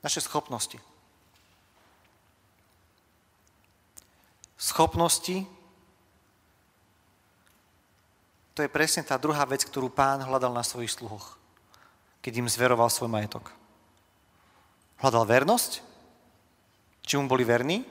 Naše 0.00 0.24
schopnosti. 0.24 0.80
Schopnosti 4.56 5.44
to 8.56 8.64
je 8.64 8.72
presne 8.72 9.04
tá 9.04 9.20
druhá 9.20 9.44
vec, 9.44 9.68
ktorú 9.68 9.92
pán 9.92 10.24
hľadal 10.24 10.48
na 10.56 10.64
svojich 10.64 10.88
sluhoch, 10.88 11.36
keď 12.24 12.40
im 12.40 12.48
zveroval 12.48 12.88
svoj 12.88 13.12
majetok. 13.12 13.52
Hľadal 14.96 15.28
vernosť, 15.28 15.84
či 17.04 17.20
mu 17.20 17.28
boli 17.28 17.44
verní, 17.44 17.84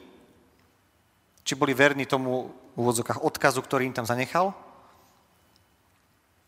či 1.45 1.53
boli 1.53 1.77
verní 1.77 2.09
tomu 2.09 2.49
v 2.73 2.81
úvodzokách 2.81 3.21
odkazu, 3.21 3.61
ktorý 3.61 3.85
im 3.85 3.93
tam 3.93 4.09
zanechal. 4.09 4.57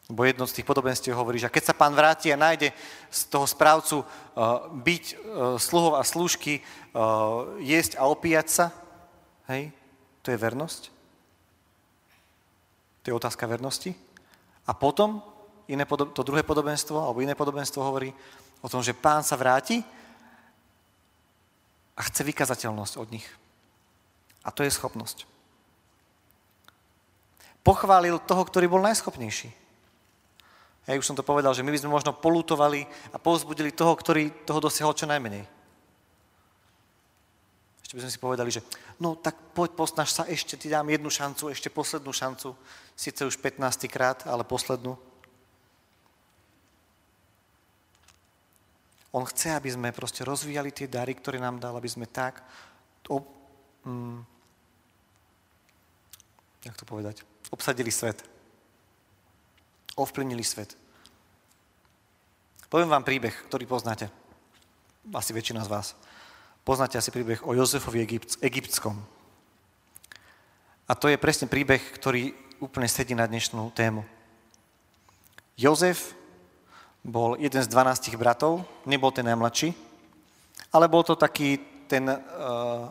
Bo 0.10 0.26
jedno 0.26 0.50
z 0.50 0.58
tých 0.58 0.66
podobenstiev 0.66 1.14
hovorí, 1.14 1.38
že 1.38 1.54
keď 1.54 1.70
sa 1.70 1.78
pán 1.78 1.94
vráti 1.94 2.34
a 2.34 2.42
nájde 2.42 2.74
z 3.14 3.22
toho 3.30 3.46
správcu 3.46 4.02
uh, 4.02 4.66
byť 4.82 5.04
uh, 5.14 5.18
sluhov 5.62 5.94
a 5.94 6.02
slúžky, 6.02 6.66
uh, 6.98 7.54
jesť 7.62 8.02
a 8.02 8.10
opíjať 8.10 8.48
sa, 8.50 8.66
hej, 9.46 9.70
to 10.26 10.34
je 10.34 10.42
vernosť. 10.42 10.82
To 13.06 13.06
je 13.14 13.14
otázka 13.14 13.46
vernosti. 13.46 14.07
A 14.68 14.76
potom 14.76 15.24
iné 15.72 15.88
podob, 15.88 16.12
to 16.12 16.28
druhé 16.28 16.44
podobenstvo, 16.44 17.00
alebo 17.00 17.24
iné 17.24 17.36
podobenstvo 17.36 17.80
hovorí 17.80 18.12
o 18.62 18.68
tom, 18.68 18.84
že 18.84 18.96
pán 18.96 19.24
sa 19.24 19.40
vráti 19.40 19.84
a 21.96 22.02
chce 22.04 22.24
vykazateľnosť 22.28 22.94
od 23.00 23.08
nich. 23.12 23.28
A 24.44 24.52
to 24.52 24.64
je 24.64 24.72
schopnosť. 24.72 25.28
Pochválil 27.64 28.16
toho, 28.24 28.44
ktorý 28.48 28.72
bol 28.72 28.80
najschopnejší. 28.80 29.52
Ja 30.88 30.96
už 30.96 31.04
som 31.04 31.20
to 31.20 31.28
povedal, 31.28 31.52
že 31.52 31.68
my 31.68 31.72
by 31.76 31.80
sme 31.84 31.92
možno 31.92 32.16
polutovali 32.16 32.88
a 33.12 33.20
povzbudili 33.20 33.76
toho, 33.76 33.92
ktorý 33.92 34.32
toho 34.48 34.64
dosiahol 34.64 34.96
čo 34.96 35.04
najmenej. 35.04 35.44
Ešte 37.84 38.00
by 38.00 38.04
sme 38.08 38.14
si 38.16 38.24
povedali, 38.24 38.50
že 38.52 38.64
no 39.04 39.20
tak 39.20 39.36
poď, 39.52 39.76
posnaž 39.76 40.16
sa, 40.16 40.24
ešte 40.32 40.56
ti 40.56 40.72
dám 40.72 40.88
jednu 40.88 41.12
šancu, 41.12 41.52
ešte 41.52 41.68
poslednú 41.68 42.16
šancu 42.16 42.56
síce 42.98 43.22
už 43.22 43.38
15 43.38 43.86
krát, 43.86 44.25
ale 44.25 44.42
poslednú. 44.42 44.98
On 49.13 49.24
chce, 49.24 49.54
aby 49.54 49.70
sme 49.70 49.96
proste 49.96 50.25
rozvíjali 50.25 50.74
tie 50.74 50.89
dary, 50.89 51.13
ktoré 51.13 51.38
nám 51.38 51.62
dal, 51.62 51.77
aby 51.77 51.88
sme 51.88 52.10
tak, 52.10 52.42
ob, 53.08 53.24
mm, 53.86 54.20
jak 56.66 56.75
to 56.75 56.84
povedať, 56.84 57.24
obsadili 57.54 57.94
svet. 57.94 58.25
Ovplyvnili 59.96 60.44
svet. 60.44 60.75
Poviem 62.68 62.92
vám 62.92 63.08
príbeh, 63.08 63.34
ktorý 63.48 63.63
poznáte. 63.63 64.12
Asi 65.16 65.32
väčšina 65.32 65.63
z 65.63 65.72
vás. 65.72 65.88
Poznáte 66.68 67.00
asi 67.00 67.16
príbeh 67.16 67.39
o 67.48 67.56
Jozefovi 67.56 68.04
Egypt, 68.04 68.36
egyptskom. 68.44 69.00
A 70.88 70.94
to 71.00 71.08
je 71.08 71.16
presne 71.16 71.48
príbeh, 71.48 71.80
ktorý 71.96 72.36
úplne 72.58 72.90
sedí 72.90 73.14
na 73.14 73.30
dnešnú 73.30 73.70
tému. 73.74 74.02
Jozef 75.58 76.18
bol 77.06 77.38
jeden 77.38 77.62
z 77.62 77.70
12 77.70 78.14
bratov, 78.18 78.66
nebol 78.86 79.14
ten 79.14 79.26
najmladší, 79.26 79.74
ale 80.74 80.90
bol 80.90 81.06
to 81.06 81.14
taký 81.14 81.62
ten 81.88 82.04
uh, 82.10 82.18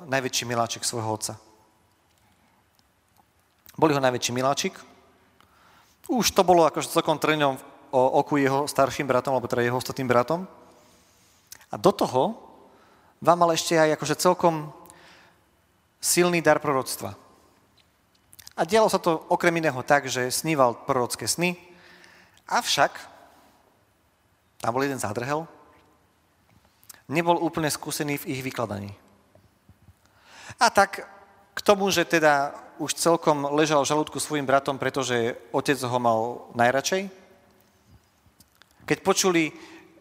najväčší 0.09 0.49
miláčik 0.49 0.83
svojho 0.83 1.13
otca. 1.13 1.35
Bol 3.77 3.93
ho 3.93 4.01
najväčší 4.01 4.33
miláčik. 4.33 4.75
Už 6.09 6.33
to 6.33 6.41
bolo 6.47 6.65
akože 6.65 6.89
celkom 6.89 7.21
trňom 7.21 7.61
o 7.93 8.03
oku 8.25 8.41
jeho 8.41 8.65
starším 8.65 9.05
bratom, 9.05 9.37
alebo 9.37 9.51
teda 9.51 9.67
jeho 9.67 9.77
ostatným 9.77 10.09
bratom. 10.09 10.49
A 11.69 11.77
do 11.77 11.93
toho 11.93 12.41
vám 13.21 13.37
mal 13.37 13.53
ešte 13.53 13.77
aj 13.77 14.01
akože 14.01 14.17
celkom 14.17 14.73
silný 16.01 16.41
dar 16.41 16.63
proroctva. 16.63 17.26
A 18.57 18.65
dialo 18.65 18.89
sa 18.89 18.97
to 18.97 19.21
okrem 19.29 19.53
iného 19.61 19.77
tak, 19.85 20.09
že 20.09 20.33
sníval 20.33 20.89
prorocké 20.89 21.29
sny, 21.29 21.61
avšak 22.49 22.97
tam 24.65 24.73
bol 24.73 24.81
jeden 24.81 24.97
zádrhel, 24.97 25.45
nebol 27.13 27.37
úplne 27.37 27.69
skúsený 27.69 28.17
v 28.17 28.29
ich 28.33 28.41
vykladaní. 28.41 28.97
A 30.57 30.73
tak 30.73 31.05
k 31.53 31.61
tomu, 31.61 31.93
že 31.93 32.09
teda 32.09 32.57
už 32.81 32.97
celkom 32.97 33.45
ležal 33.53 33.85
v 33.85 33.91
žalúdku 33.93 34.17
svojim 34.21 34.49
bratom, 34.49 34.81
pretože 34.81 35.37
otec 35.53 35.77
ho 35.77 35.99
mal 36.01 36.49
najradšej, 36.57 37.13
keď 38.89 38.99
počuli 39.05 39.53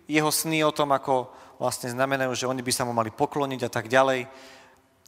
jeho 0.07 0.31
sny 0.31 0.63
o 0.63 0.71
tom, 0.71 0.95
ako 0.95 1.27
vlastne 1.57 1.91
znamenajú, 1.91 2.31
že 2.35 2.47
oni 2.47 2.61
by 2.61 2.71
sa 2.71 2.87
mu 2.87 2.93
mali 2.93 3.09
pokloniť 3.11 3.61
a 3.67 3.73
tak 3.73 3.91
ďalej, 3.91 4.27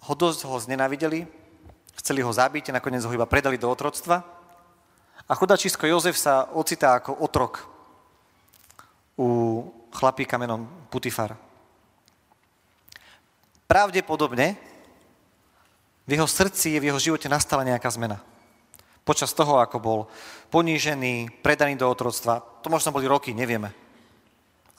ho 0.07 0.13
dosť 0.15 0.39
ho 0.47 0.55
znenavideli, 0.57 1.46
chceli 1.97 2.21
ho 2.21 2.31
zabiť 2.31 2.69
a 2.69 2.77
nakoniec 2.77 3.03
ho 3.03 3.11
iba 3.11 3.25
predali 3.25 3.57
do 3.57 3.67
otroctva. 3.67 4.21
A 5.27 5.31
chudačisko 5.35 5.89
Jozef 5.89 6.15
sa 6.15 6.47
ocitá 6.55 6.95
ako 6.95 7.19
otrok 7.19 7.67
u 9.19 9.27
chlapíka 9.91 10.37
menom 10.37 10.69
Putifar. 10.87 11.35
Pravdepodobne 13.67 14.55
v 16.07 16.11
jeho 16.15 16.29
srdci, 16.29 16.79
v 16.79 16.87
jeho 16.87 16.99
živote 17.01 17.27
nastala 17.27 17.67
nejaká 17.67 17.91
zmena. 17.91 18.23
Počas 19.03 19.35
toho, 19.35 19.59
ako 19.59 19.77
bol 19.79 19.99
ponížený, 20.51 21.43
predaný 21.43 21.75
do 21.75 21.87
otroctva, 21.87 22.39
to 22.63 22.71
možno 22.71 22.95
boli 22.95 23.07
roky, 23.07 23.35
nevieme, 23.35 23.75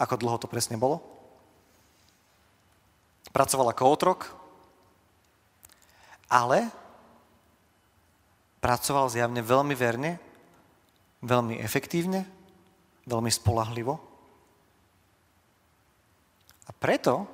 ako 0.00 0.16
dlho 0.16 0.40
to 0.40 0.48
presne 0.48 0.80
bolo. 0.80 1.04
Pracoval 3.28 3.72
ako 3.72 3.92
otrok, 3.92 4.20
ale 6.32 6.72
pracoval 8.58 9.10
zjavne 9.10 9.42
veľmi 9.42 9.74
verne, 9.78 10.18
veľmi 11.22 11.58
efektívne, 11.62 12.26
veľmi 13.06 13.30
spolahlivo. 13.30 13.94
A 16.68 16.70
preto 16.76 17.24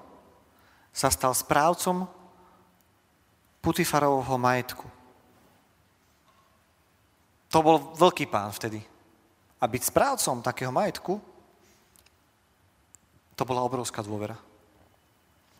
sa 0.94 1.10
stal 1.10 1.34
správcom 1.34 2.06
Putifarovho 3.64 4.36
majetku. 4.36 4.86
To 7.48 7.58
bol 7.64 7.96
veľký 7.96 8.28
pán 8.28 8.52
vtedy. 8.52 8.82
A 9.56 9.64
byť 9.64 9.82
správcom 9.88 10.44
takého 10.44 10.68
majetku, 10.68 11.16
to 13.34 13.42
bola 13.42 13.64
obrovská 13.64 14.04
dôvera. 14.04 14.37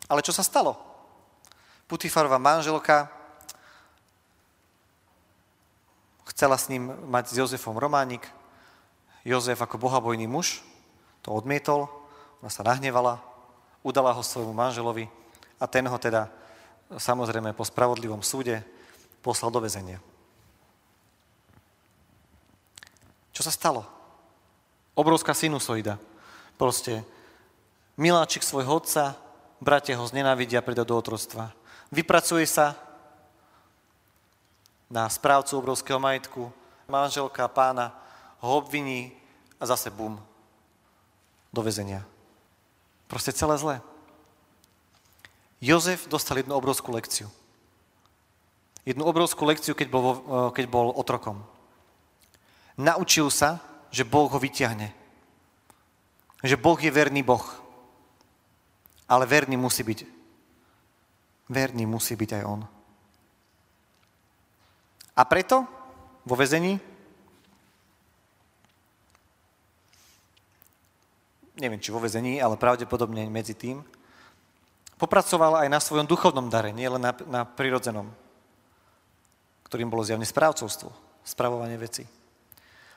Ale 0.05 0.21
čo 0.21 0.29
sa 0.29 0.45
stalo? 0.45 0.77
Putifarová 1.89 2.37
manželka 2.37 3.09
chcela 6.25 6.57
s 6.57 6.69
ním 6.69 6.91
mať 7.05 7.31
s 7.31 7.37
Jozefom 7.37 7.77
románik. 7.77 8.25
Jozef 9.25 9.57
ako 9.61 9.81
bohabojný 9.81 10.29
muž 10.29 10.61
to 11.25 11.33
odmietol, 11.33 11.89
ona 12.45 12.53
sa 12.53 12.61
nahnevala, 12.61 13.17
udala 13.81 14.13
ho 14.13 14.21
svojmu 14.21 14.53
manželovi 14.53 15.09
a 15.57 15.65
ten 15.65 15.81
ho 15.89 15.97
teda 15.97 16.29
samozrejme 17.01 17.57
po 17.57 17.65
spravodlivom 17.65 18.21
súde 18.21 18.61
poslal 19.25 19.49
do 19.49 19.57
väzenia. 19.57 19.97
Čo 23.33 23.41
sa 23.41 23.49
stalo? 23.49 23.81
Obrovská 24.93 25.33
sinusoida. 25.33 25.97
Proste 26.61 27.01
miláčik 27.97 28.45
svojho 28.45 28.79
otca, 28.79 29.17
bratia 29.57 29.97
ho 29.97 30.05
znenávidia, 30.05 30.61
príde 30.61 30.85
do 30.85 30.93
otrostva. 30.93 31.51
Vypracuje 31.89 32.45
sa 32.45 32.77
na 34.95 35.11
správcu 35.11 35.59
obrovského 35.59 35.99
majetku, 35.99 36.47
manželka 36.87 37.51
pána 37.51 37.91
ho 38.39 38.63
obviní 38.63 39.11
a 39.59 39.67
zase 39.67 39.91
bum, 39.91 40.15
do 41.51 41.59
väzenia. 41.59 42.07
Proste 43.11 43.35
celé 43.35 43.59
zlé. 43.59 43.75
Jozef 45.59 46.07
dostal 46.07 46.39
jednu 46.39 46.55
obrovskú 46.55 46.95
lekciu. 46.95 47.27
Jednu 48.87 49.03
obrovskú 49.03 49.43
lekciu, 49.43 49.75
keď 49.75 49.87
bol, 49.91 50.05
eh, 50.15 50.15
keď 50.55 50.65
bol 50.71 50.95
otrokom. 50.95 51.43
Naučil 52.79 53.27
sa, 53.27 53.59
že 53.91 54.07
Boh 54.07 54.31
ho 54.31 54.39
vyťahne. 54.39 54.95
Že 56.39 56.55
Boh 56.55 56.79
je 56.79 56.91
verný 56.91 57.19
Boh. 57.23 57.43
Ale 59.11 59.27
verný 59.27 59.59
musí 59.59 59.83
byť. 59.83 59.99
Verný 61.51 61.83
musí 61.83 62.15
byť 62.15 62.31
aj 62.41 62.43
on. 62.47 62.61
A 65.15 65.23
preto 65.23 65.63
vo 66.27 66.35
vezení 66.35 66.77
neviem, 71.55 71.79
či 71.79 71.95
vo 71.95 72.03
vezení, 72.03 72.43
ale 72.43 72.59
pravdepodobne 72.59 73.31
medzi 73.31 73.55
tým, 73.55 73.79
Popracoval 74.95 75.67
aj 75.67 75.67
na 75.67 75.83
svojom 75.83 76.07
duchovnom 76.07 76.47
dare, 76.47 76.71
nie 76.71 76.87
na, 76.87 77.11
na 77.27 77.43
prirodzenom, 77.43 78.07
ktorým 79.67 79.91
bolo 79.91 80.07
zjavne 80.07 80.23
správcovstvo, 80.23 80.87
spravovanie 81.19 81.75
veci. 81.75 82.07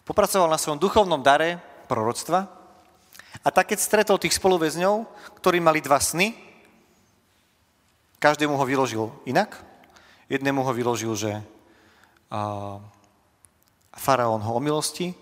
Popracoval 0.07 0.47
na 0.47 0.63
svojom 0.63 0.79
duchovnom 0.79 1.19
dare 1.27 1.59
proroctva 1.91 2.47
a 3.43 3.49
tak, 3.51 3.75
keď 3.75 3.79
stretol 3.83 4.23
tých 4.23 4.39
spoluväzňov, 4.39 5.11
ktorí 5.43 5.59
mali 5.59 5.83
dva 5.83 5.99
sny, 5.99 6.39
každému 8.23 8.55
ho 8.55 8.65
vyložil 8.65 9.11
inak. 9.27 9.59
Jednému 10.31 10.63
ho 10.63 10.73
vyložil, 10.77 11.13
že 11.19 11.43
faraón 13.97 14.41
ho 14.45 14.53
omilosti 14.55 15.17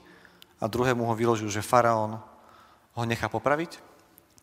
a 0.59 0.66
druhému 0.66 1.07
ho 1.07 1.14
vyložil, 1.14 1.51
že 1.51 1.64
faraón 1.64 2.19
ho 2.97 3.03
nechá 3.07 3.31
popraviť. 3.31 3.79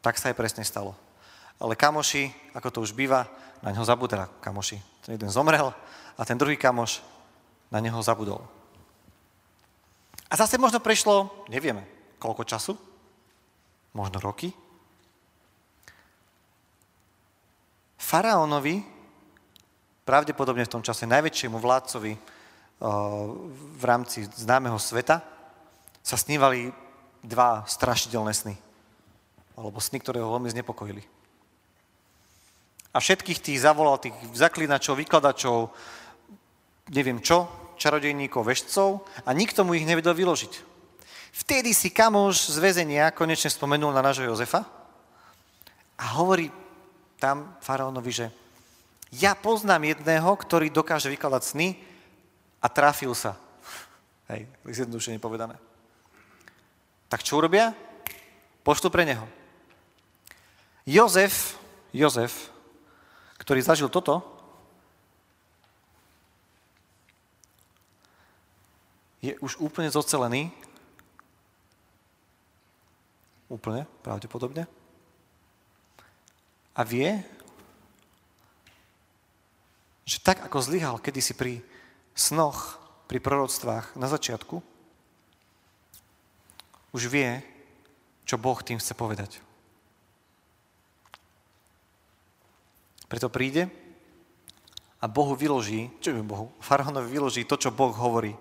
Tak 0.03 0.19
sa 0.19 0.31
aj 0.31 0.39
presne 0.39 0.63
stalo 0.67 0.95
ale 1.63 1.79
kamoši, 1.79 2.27
ako 2.51 2.67
to 2.69 2.79
už 2.83 2.91
býva, 2.91 3.23
na 3.63 3.71
neho 3.71 3.87
zabudla 3.87 4.27
kamoši. 4.43 4.75
Ten 5.07 5.15
jeden 5.15 5.31
zomrel 5.31 5.71
a 6.19 6.21
ten 6.27 6.35
druhý 6.35 6.59
kamoš 6.59 6.99
na 7.71 7.79
neho 7.79 7.95
zabudol. 8.03 8.43
A 10.27 10.35
zase 10.35 10.59
možno 10.59 10.83
prešlo, 10.83 11.45
nevieme, 11.47 11.87
koľko 12.19 12.43
času, 12.43 12.73
možno 13.95 14.19
roky. 14.19 14.51
Faraónovi, 17.95 18.83
pravdepodobne 20.03 20.67
v 20.67 20.73
tom 20.73 20.83
čase 20.83 21.07
najväčšiemu 21.07 21.55
vládcovi 21.55 22.11
v 22.83 23.83
rámci 23.87 24.27
známeho 24.35 24.75
sveta, 24.75 25.23
sa 26.03 26.19
snívali 26.19 26.75
dva 27.23 27.63
strašidelné 27.63 28.35
sny. 28.35 28.55
Alebo 29.55 29.79
sny, 29.79 30.03
ktoré 30.03 30.19
ho 30.19 30.35
veľmi 30.35 30.51
znepokojili 30.51 31.13
a 32.93 32.97
všetkých 33.01 33.41
tých 33.41 33.61
zavolal, 33.65 33.97
tých 33.97 34.13
zaklinačov, 34.37 35.01
vykladačov, 35.01 35.73
neviem 36.93 37.17
čo, 37.19 37.49
čarodejníkov, 37.81 38.45
vešcov 38.45 39.01
a 39.25 39.33
nikto 39.33 39.65
mu 39.65 39.73
ich 39.73 39.83
nevedel 39.83 40.13
vyložiť. 40.13 40.53
Vtedy 41.33 41.73
si 41.73 41.89
kamoš 41.89 42.53
z 42.53 42.57
väzenia 42.61 43.09
konečne 43.09 43.49
spomenul 43.49 43.89
na 43.89 44.05
nášho 44.05 44.29
Jozefa 44.29 44.61
a 45.97 46.05
hovorí 46.21 46.53
tam 47.17 47.57
faraónovi, 47.65 48.11
že 48.13 48.27
ja 49.17 49.33
poznám 49.33 49.97
jedného, 49.97 50.29
ktorý 50.37 50.69
dokáže 50.69 51.09
vykladať 51.09 51.41
sny 51.41 51.67
a 52.63 52.67
trafil 52.71 53.11
sa. 53.11 53.35
Hej, 54.31 54.47
zjednodušene 54.63 55.19
povedané. 55.19 55.59
Tak 57.11 57.27
čo 57.27 57.35
urobia? 57.35 57.75
Poštu 58.63 58.87
pre 58.87 59.03
neho. 59.03 59.27
Jozef, 60.87 61.59
Jozef 61.91 62.53
ktorý 63.43 63.59
zažil 63.59 63.91
toto, 63.91 64.23
je 69.19 69.35
už 69.43 69.59
úplne 69.59 69.91
zocelený, 69.91 70.47
úplne, 73.51 73.83
pravdepodobne. 73.99 74.63
A 76.71 76.81
vie, 76.87 77.19
že 80.07 80.23
tak 80.23 80.39
ako 80.47 80.63
zlyhal 80.63 80.95
kedysi 81.03 81.35
pri 81.35 81.59
snoch, 82.13 82.83
pri 83.07 83.19
proroctvách 83.21 83.93
na 83.99 84.09
začiatku, 84.09 84.63
už 86.93 87.09
vie, 87.09 87.41
čo 88.25 88.41
Boh 88.41 88.57
tým 88.61 88.81
chce 88.81 88.93
povedať. 88.97 89.37
Preto 93.05 93.29
príde 93.29 93.69
a 94.97 95.05
Bohu 95.05 95.37
vyloží, 95.37 95.93
čo 96.01 96.09
je 96.09 96.25
Bohu? 96.25 96.49
Faraónovi 96.57 97.05
vyloží 97.11 97.45
to, 97.45 97.59
čo 97.59 97.69
Boh 97.69 97.93
hovorí. 97.93 98.33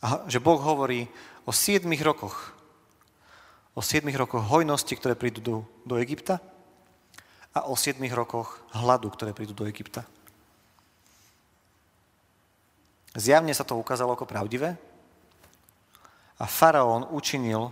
A 0.00 0.24
že 0.28 0.40
Boh 0.40 0.60
hovorí 0.60 1.04
o 1.44 1.52
7 1.52 1.84
rokoch. 2.00 2.56
O 3.76 3.84
7 3.84 4.08
rokoch 4.16 4.40
hojnosti, 4.40 4.94
ktoré 4.96 5.12
prídu 5.18 5.40
do, 5.44 5.56
do 5.84 6.00
Egypta 6.00 6.40
a 7.52 7.68
o 7.68 7.76
7 7.76 8.00
rokoch 8.14 8.62
hladu, 8.72 9.10
ktoré 9.12 9.36
prídu 9.36 9.52
do 9.52 9.68
Egypta. 9.68 10.08
Zjavne 13.14 13.54
sa 13.54 13.62
to 13.62 13.78
ukázalo 13.78 14.18
ako 14.18 14.26
pravdivé 14.26 14.74
a 16.34 16.44
faraón 16.50 17.06
učinil 17.14 17.70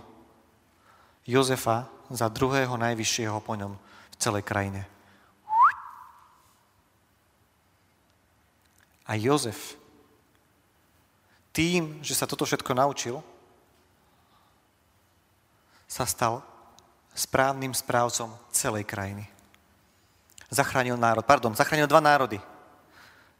Jozefa 1.27 1.91
za 2.07 2.31
druhého 2.31 2.79
najvyššieho 2.79 3.43
po 3.43 3.59
ňom 3.59 3.75
v 3.75 4.15
celej 4.15 4.43
krajine. 4.47 4.87
A 9.03 9.19
Jozef 9.19 9.75
tým, 11.51 11.99
že 12.01 12.15
sa 12.17 12.25
toto 12.25 12.47
všetko 12.47 12.71
naučil, 12.73 13.19
sa 15.85 16.07
stal 16.09 16.41
správnym 17.13 17.77
správcom 17.77 18.33
celej 18.49 18.89
krajiny. 18.89 19.29
Zachránil 20.49 20.97
národ, 20.97 21.21
pardon, 21.21 21.53
zachránil 21.53 21.85
dva 21.85 22.01
národy. 22.01 22.41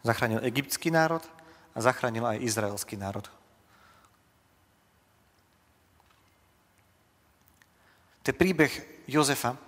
Zachránil 0.06 0.46
egyptský 0.46 0.94
národ 0.94 1.26
a 1.74 1.78
zachránil 1.82 2.26
aj 2.26 2.46
izraelský 2.46 2.96
národ. 2.96 3.26
To 8.24 8.32
je 8.32 8.40
príbeh 8.40 8.72
Jozefa, 9.04 9.60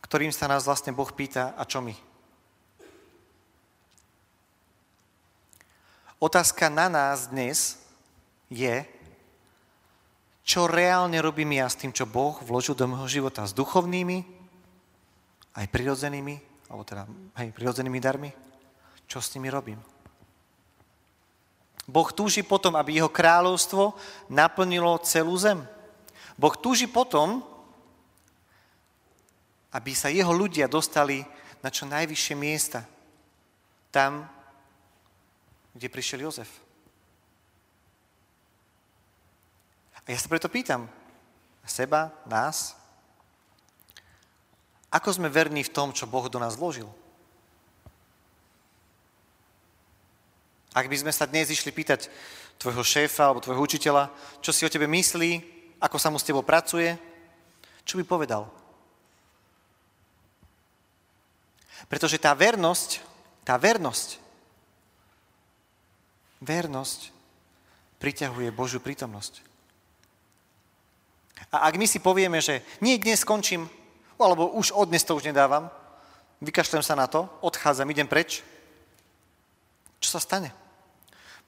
ktorým 0.00 0.32
sa 0.32 0.48
nás 0.48 0.64
vlastne 0.64 0.94
Boh 0.94 1.10
pýta, 1.12 1.52
a 1.58 1.68
čo 1.68 1.84
my? 1.84 1.92
Otázka 6.22 6.72
na 6.72 6.88
nás 6.88 7.28
dnes 7.28 7.76
je, 8.48 8.88
čo 10.40 10.64
reálne 10.64 11.20
robím 11.20 11.52
ja 11.60 11.68
s 11.68 11.76
tým, 11.76 11.92
čo 11.92 12.08
Boh 12.08 12.40
vložil 12.40 12.72
do 12.72 12.88
môjho 12.88 13.20
života, 13.20 13.44
s 13.44 13.52
duchovnými, 13.52 14.24
aj 15.56 15.66
prirodzenými, 15.68 16.40
alebo 16.72 16.84
teda, 16.88 17.04
hej, 17.36 17.52
prirodzenými 17.52 18.00
darmi, 18.00 18.30
čo 19.06 19.20
s 19.20 19.32
nimi 19.36 19.52
robím. 19.52 19.80
Boh 21.84 22.08
túži 22.12 22.40
potom, 22.40 22.72
aby 22.80 22.96
jeho 22.96 23.12
kráľovstvo 23.12 23.92
naplnilo 24.32 24.96
celú 25.04 25.36
zem. 25.36 25.60
Boh 26.40 26.56
túži 26.56 26.88
potom, 26.88 27.44
aby 29.74 29.92
sa 29.92 30.08
jeho 30.08 30.32
ľudia 30.32 30.64
dostali 30.64 31.20
na 31.60 31.68
čo 31.68 31.84
najvyššie 31.84 32.34
miesta. 32.38 32.88
Tam, 33.92 34.24
kde 35.76 35.92
prišiel 35.92 36.24
Jozef. 36.24 36.48
A 39.94 40.12
ja 40.12 40.18
sa 40.20 40.28
preto 40.28 40.52
pýtam 40.52 40.88
seba, 41.64 42.12
nás, 42.28 42.76
ako 44.92 45.10
sme 45.10 45.32
verní 45.32 45.64
v 45.64 45.72
tom, 45.74 45.90
čo 45.90 46.06
Boh 46.06 46.28
do 46.28 46.38
nás 46.38 46.54
vložil. 46.54 46.86
Ak 50.74 50.90
by 50.90 50.96
sme 50.98 51.12
sa 51.14 51.30
dnes 51.30 51.48
išli 51.48 51.70
pýtať 51.70 52.10
tvojho 52.58 52.82
šéfa 52.82 53.30
alebo 53.30 53.40
tvojho 53.40 53.62
učiteľa, 53.62 54.10
čo 54.42 54.50
si 54.50 54.66
o 54.66 54.72
tebe 54.72 54.90
myslí, 54.90 55.40
ako 55.78 55.96
sa 55.96 56.10
mu 56.10 56.18
s 56.18 56.26
tebou 56.26 56.42
pracuje, 56.42 56.98
čo 57.86 57.94
by 57.96 58.04
povedal? 58.04 58.50
Pretože 61.86 62.18
tá 62.18 62.34
vernosť, 62.34 62.98
tá 63.46 63.54
vernosť 63.54 64.24
Vernosť 66.44 67.08
priťahuje 67.96 68.52
Božiu 68.52 68.76
prítomnosť. 68.76 69.40
A 71.48 71.64
ak 71.64 71.80
my 71.80 71.88
si 71.88 72.04
povieme, 72.04 72.36
že 72.44 72.60
nie, 72.84 73.00
dnes 73.00 73.24
skončím, 73.24 73.64
alebo 74.20 74.52
už 74.52 74.76
od 74.76 74.92
dnes 74.92 75.08
to 75.08 75.16
už 75.16 75.24
nedávam, 75.24 75.72
vykašlem 76.44 76.84
sa 76.84 76.92
na 76.92 77.08
to, 77.08 77.24
odchádzam, 77.40 77.88
idem 77.88 78.04
preč, 78.04 78.44
čo 80.04 80.08
sa 80.12 80.20
stane? 80.20 80.52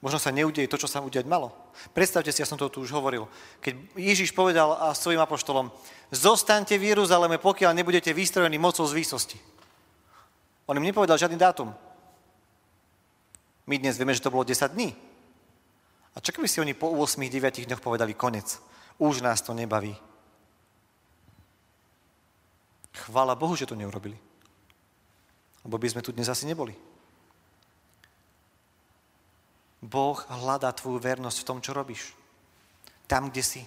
Možno 0.05 0.21
sa 0.21 0.29
neudeje 0.29 0.69
to, 0.69 0.77
čo 0.77 0.89
sa 0.89 1.01
udiať 1.01 1.25
malo. 1.25 1.57
Predstavte 1.97 2.29
si, 2.29 2.45
ja 2.45 2.49
som 2.49 2.61
to 2.61 2.69
tu 2.69 2.85
už 2.85 2.93
hovoril, 2.93 3.25
keď 3.65 3.97
Ježiš 3.97 4.37
povedal 4.37 4.77
a 4.77 4.93
svojim 4.93 5.19
apoštolom, 5.19 5.73
zostaňte 6.13 6.77
v 6.77 6.93
Jeruzaleme, 6.93 7.41
pokiaľ 7.41 7.73
nebudete 7.73 8.13
vystrojení 8.13 8.61
mocou 8.61 8.85
z 8.85 8.93
výsosti. 8.93 9.39
On 10.69 10.77
im 10.77 10.85
nepovedal 10.85 11.17
žiadny 11.17 11.41
dátum. 11.41 11.73
My 13.67 13.81
dnes 13.81 13.97
vieme, 13.97 14.15
že 14.15 14.23
to 14.23 14.31
bolo 14.31 14.45
10 14.45 14.77
dní. 14.77 14.95
A 16.15 16.21
čo 16.21 16.33
keby 16.33 16.49
si 16.49 16.61
oni 16.61 16.73
po 16.77 16.93
8-9 16.93 17.67
dňoch 17.67 17.83
povedali 17.83 18.15
konec? 18.15 18.61
Už 19.01 19.21
nás 19.21 19.43
to 19.43 19.53
nebaví. 19.53 19.97
Chvála 22.97 23.37
Bohu, 23.37 23.57
že 23.57 23.69
to 23.69 23.77
neurobili. 23.77 24.17
Lebo 25.67 25.77
by 25.77 25.89
sme 25.93 26.05
tu 26.05 26.15
dnes 26.15 26.31
asi 26.31 26.47
neboli. 26.49 26.73
Boh 29.87 30.19
hľadá 30.27 30.75
tvoju 30.75 30.99
vernosť 30.99 31.39
v 31.41 31.47
tom, 31.47 31.63
čo 31.63 31.71
robíš. 31.71 32.11
Tam, 33.07 33.31
kde 33.31 33.43
si. 33.47 33.63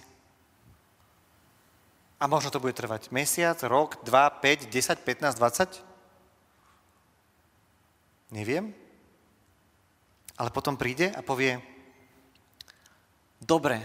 A 2.20 2.28
možno 2.28 2.52
to 2.52 2.60
bude 2.60 2.76
trvať 2.76 3.08
mesiac, 3.08 3.56
rok, 3.64 4.04
2, 4.04 4.12
5, 4.12 4.68
10, 4.68 5.00
15, 5.00 5.40
20? 5.40 5.80
Neviem. 8.36 8.76
Ale 10.36 10.52
potom 10.52 10.76
príde 10.76 11.08
a 11.08 11.24
povie, 11.24 11.56
dobre, 13.40 13.80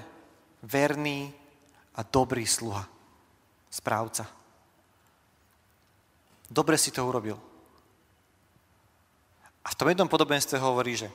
verný 0.60 1.32
a 1.96 2.04
dobrý 2.04 2.44
sluha, 2.44 2.84
správca. 3.72 4.28
Dobre 6.52 6.76
si 6.76 6.92
to 6.92 7.08
urobil. 7.08 7.40
A 9.66 9.72
v 9.72 9.78
tom 9.80 9.88
jednom 9.88 10.12
podobenstve 10.12 10.60
hovorí, 10.60 11.00
že 11.00 11.08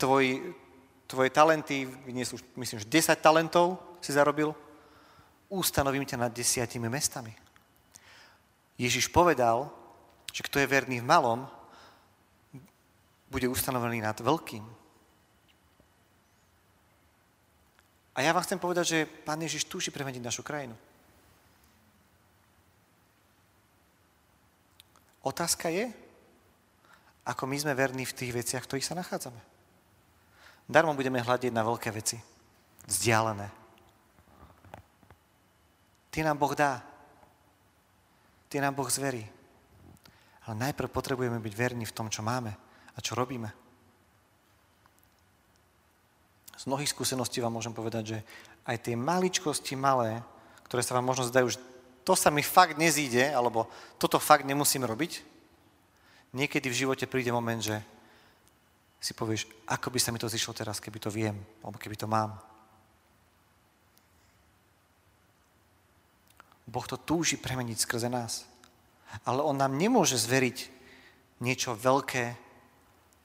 tvoj, 0.00 0.56
tvoje 1.04 1.28
talenty, 1.28 1.84
dnes 2.08 2.32
už 2.32 2.40
myslím, 2.56 2.80
že 2.80 2.88
10 2.88 3.20
talentov 3.20 3.76
si 4.00 4.16
zarobil, 4.16 4.56
ustanovím 5.52 6.08
ťa 6.08 6.16
nad 6.16 6.32
desiatimi 6.32 6.88
mestami. 6.88 7.36
Ježiš 8.80 9.12
povedal, 9.12 9.68
že 10.32 10.40
kto 10.40 10.56
je 10.56 10.72
verný 10.72 11.04
v 11.04 11.08
malom, 11.10 11.44
bude 13.28 13.44
ustanovený 13.44 14.00
nad 14.00 14.16
veľkým. 14.16 14.64
A 18.16 18.18
ja 18.24 18.32
vám 18.32 18.42
chcem 18.42 18.58
povedať, 18.58 18.84
že 18.88 18.98
Pán 19.06 19.38
Ježiš 19.44 19.68
túži 19.68 19.92
premeniť 19.92 20.24
našu 20.24 20.40
krajinu. 20.40 20.74
Otázka 25.20 25.68
je, 25.68 25.92
ako 27.28 27.44
my 27.44 27.56
sme 27.60 27.76
verní 27.76 28.08
v 28.08 28.16
tých 28.16 28.32
veciach, 28.32 28.64
v 28.64 28.68
ktorých 28.72 28.88
sa 28.88 28.96
nachádzame. 28.96 29.59
Darmo 30.70 30.94
budeme 30.94 31.18
hľadiť 31.18 31.50
na 31.50 31.66
veľké 31.66 31.90
veci, 31.90 32.14
vzdialené. 32.86 33.50
Tie 36.14 36.22
nám 36.22 36.38
Boh 36.38 36.54
dá. 36.54 36.78
Tie 38.46 38.62
nám 38.62 38.78
Boh 38.78 38.86
zverí. 38.86 39.26
Ale 40.46 40.54
najprv 40.70 40.94
potrebujeme 40.94 41.42
byť 41.42 41.54
verní 41.58 41.82
v 41.90 41.94
tom, 41.94 42.06
čo 42.06 42.22
máme 42.22 42.54
a 42.94 42.98
čo 43.02 43.18
robíme. 43.18 43.50
Z 46.54 46.70
mnohých 46.70 46.94
skúseností 46.94 47.42
vám 47.42 47.58
môžem 47.58 47.74
povedať, 47.74 48.04
že 48.06 48.18
aj 48.62 48.76
tie 48.78 48.94
maličkosti 48.94 49.74
malé, 49.74 50.22
ktoré 50.70 50.86
sa 50.86 50.94
vám 50.94 51.10
možno 51.10 51.26
zdajú, 51.26 51.50
že 51.50 51.58
to 52.06 52.14
sa 52.14 52.30
mi 52.30 52.46
fakt 52.46 52.78
nezíde, 52.78 53.26
alebo 53.34 53.66
toto 53.98 54.22
fakt 54.22 54.46
nemusím 54.46 54.86
robiť, 54.86 55.18
niekedy 56.30 56.70
v 56.70 56.78
živote 56.86 57.10
príde 57.10 57.34
moment, 57.34 57.58
že 57.58 57.82
si 59.00 59.16
povieš, 59.16 59.48
ako 59.64 59.88
by 59.88 59.98
sa 59.98 60.12
mi 60.12 60.20
to 60.20 60.28
zišlo 60.28 60.52
teraz, 60.52 60.76
keby 60.76 61.00
to 61.00 61.08
viem, 61.08 61.40
alebo 61.64 61.80
keby 61.80 61.96
to 61.96 62.04
mám. 62.04 62.36
Boh 66.68 66.86
to 66.86 67.00
túži 67.00 67.40
premeniť 67.40 67.82
skrze 67.82 68.06
nás. 68.12 68.46
Ale 69.26 69.42
On 69.42 69.56
nám 69.56 69.74
nemôže 69.74 70.14
zveriť 70.14 70.70
niečo 71.42 71.74
veľké, 71.74 72.36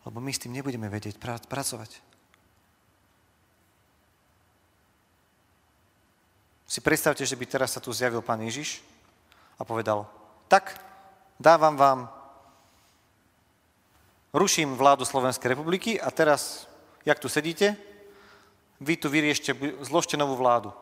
lebo 0.07 0.17
my 0.17 0.31
s 0.33 0.41
tým 0.41 0.55
nebudeme 0.55 0.89
vedieť 0.89 1.19
pracovať. 1.21 2.01
Si 6.65 6.81
predstavte, 6.81 7.21
že 7.21 7.37
by 7.37 7.45
teraz 7.45 7.77
sa 7.77 7.83
tu 7.83 7.93
zjavil 7.93 8.25
Pán 8.25 8.41
Ježiš 8.41 8.81
a 9.59 9.67
povedal, 9.67 10.09
tak, 10.49 10.81
dávam 11.37 11.77
vám 11.77 11.99
ruším 14.35 14.75
vládu 14.75 15.07
Slovenskej 15.07 15.55
republiky 15.55 15.95
a 15.95 16.11
teraz, 16.11 16.67
jak 17.07 17.19
tu 17.19 17.31
sedíte, 17.31 17.79
vy 18.83 18.99
tu 18.99 19.07
vyriešte, 19.07 19.55
zložte 19.79 20.19
novú 20.19 20.35
vládu. 20.35 20.75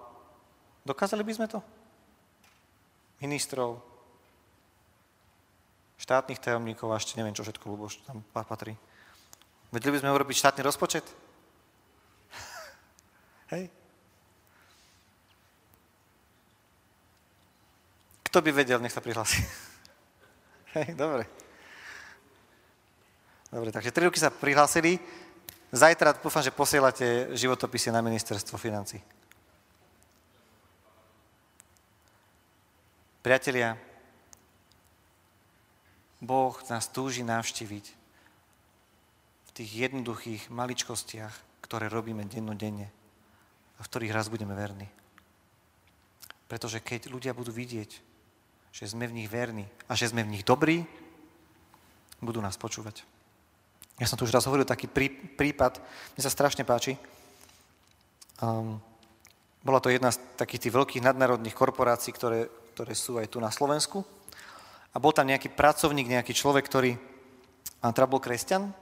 Dokázali 0.81 1.21
by 1.21 1.33
sme 1.33 1.47
to? 1.47 1.61
Ministrov, 3.21 3.79
štátnych 6.01 6.41
tajomníkov 6.41 6.91
a 6.91 6.99
ešte 6.99 7.15
neviem, 7.15 7.37
čo 7.37 7.45
všetko, 7.45 7.63
lebo 7.69 7.87
tam 8.03 8.25
patrí. 8.33 8.75
Vedeli 9.71 9.95
by 9.95 10.01
sme 10.01 10.15
urobiť 10.17 10.37
štátny 10.37 10.61
rozpočet? 10.65 11.05
Hej? 13.53 13.69
Kto 18.27 18.41
by 18.41 18.51
vedel, 18.51 18.81
nech 18.81 18.91
sa 18.91 18.99
prihlási. 18.99 19.45
Hej, 20.75 20.97
dobre. 20.97 21.42
Dobre, 23.53 23.69
takže 23.69 23.93
tri 23.93 24.09
roky 24.09 24.17
sa 24.17 24.33
prihlásili. 24.33 24.97
Zajtra 25.69 26.17
dúfam, 26.17 26.41
že 26.41 26.49
posielate 26.49 27.37
životopisy 27.37 27.93
na 27.93 28.01
ministerstvo 28.01 28.57
financí. 28.57 28.97
Priatelia, 33.21 33.77
Boh 36.17 36.57
nás 36.65 36.89
túži 36.89 37.21
navštíviť 37.21 37.85
v 39.45 39.51
tých 39.53 39.71
jednoduchých 39.85 40.49
maličkostiach, 40.49 41.61
ktoré 41.61 41.93
robíme 41.93 42.25
dennodenne 42.25 42.89
a 43.77 43.85
v 43.85 43.89
ktorých 43.93 44.17
raz 44.17 44.33
budeme 44.33 44.57
verní. 44.57 44.89
Pretože 46.49 46.81
keď 46.81 47.13
ľudia 47.13 47.37
budú 47.37 47.53
vidieť, 47.53 47.91
že 48.73 48.85
sme 48.89 49.05
v 49.05 49.21
nich 49.21 49.29
verní 49.29 49.69
a 49.85 49.93
že 49.93 50.09
sme 50.09 50.25
v 50.25 50.33
nich 50.33 50.43
dobrí, 50.43 50.89
budú 52.17 52.41
nás 52.41 52.57
počúvať. 52.57 53.12
Ja 54.03 54.11
som 54.11 54.19
tu 54.19 54.27
už 54.27 54.35
raz 54.35 54.43
hovoril 54.43 54.67
taký 54.67 54.91
prí, 54.91 55.07
prípad, 55.07 55.79
mne 55.79 56.21
sa 56.27 56.27
strašne 56.27 56.67
páči. 56.67 56.99
Um, 58.43 58.83
bola 59.63 59.79
to 59.79 59.87
jedna 59.87 60.11
z 60.11 60.19
takých 60.35 60.67
tých 60.67 60.75
veľkých 60.75 61.05
nadnárodných 61.07 61.55
korporácií, 61.55 62.11
ktoré, 62.11 62.51
ktoré 62.75 62.91
sú 62.99 63.15
aj 63.15 63.31
tu 63.31 63.39
na 63.39 63.47
Slovensku. 63.47 64.03
A 64.91 64.99
bol 64.99 65.15
tam 65.15 65.31
nejaký 65.31 65.55
pracovník, 65.55 66.11
nejaký 66.11 66.35
človek, 66.35 66.67
ktorý 66.67 66.99
teda 67.79 68.03
bol 68.11 68.19
kresťan 68.19 68.75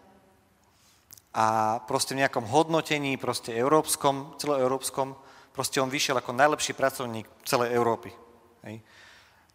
a 1.37 1.77
proste 1.85 2.17
v 2.17 2.25
nejakom 2.25 2.49
hodnotení, 2.49 3.13
proste 3.21 3.53
európskom, 3.53 4.33
celoeurópskom, 4.41 5.13
proste 5.53 5.77
on 5.77 5.93
vyšiel 5.93 6.17
ako 6.17 6.33
najlepší 6.33 6.73
pracovník 6.73 7.29
celej 7.45 7.77
Európy. 7.77 8.09
Hej 8.65 8.81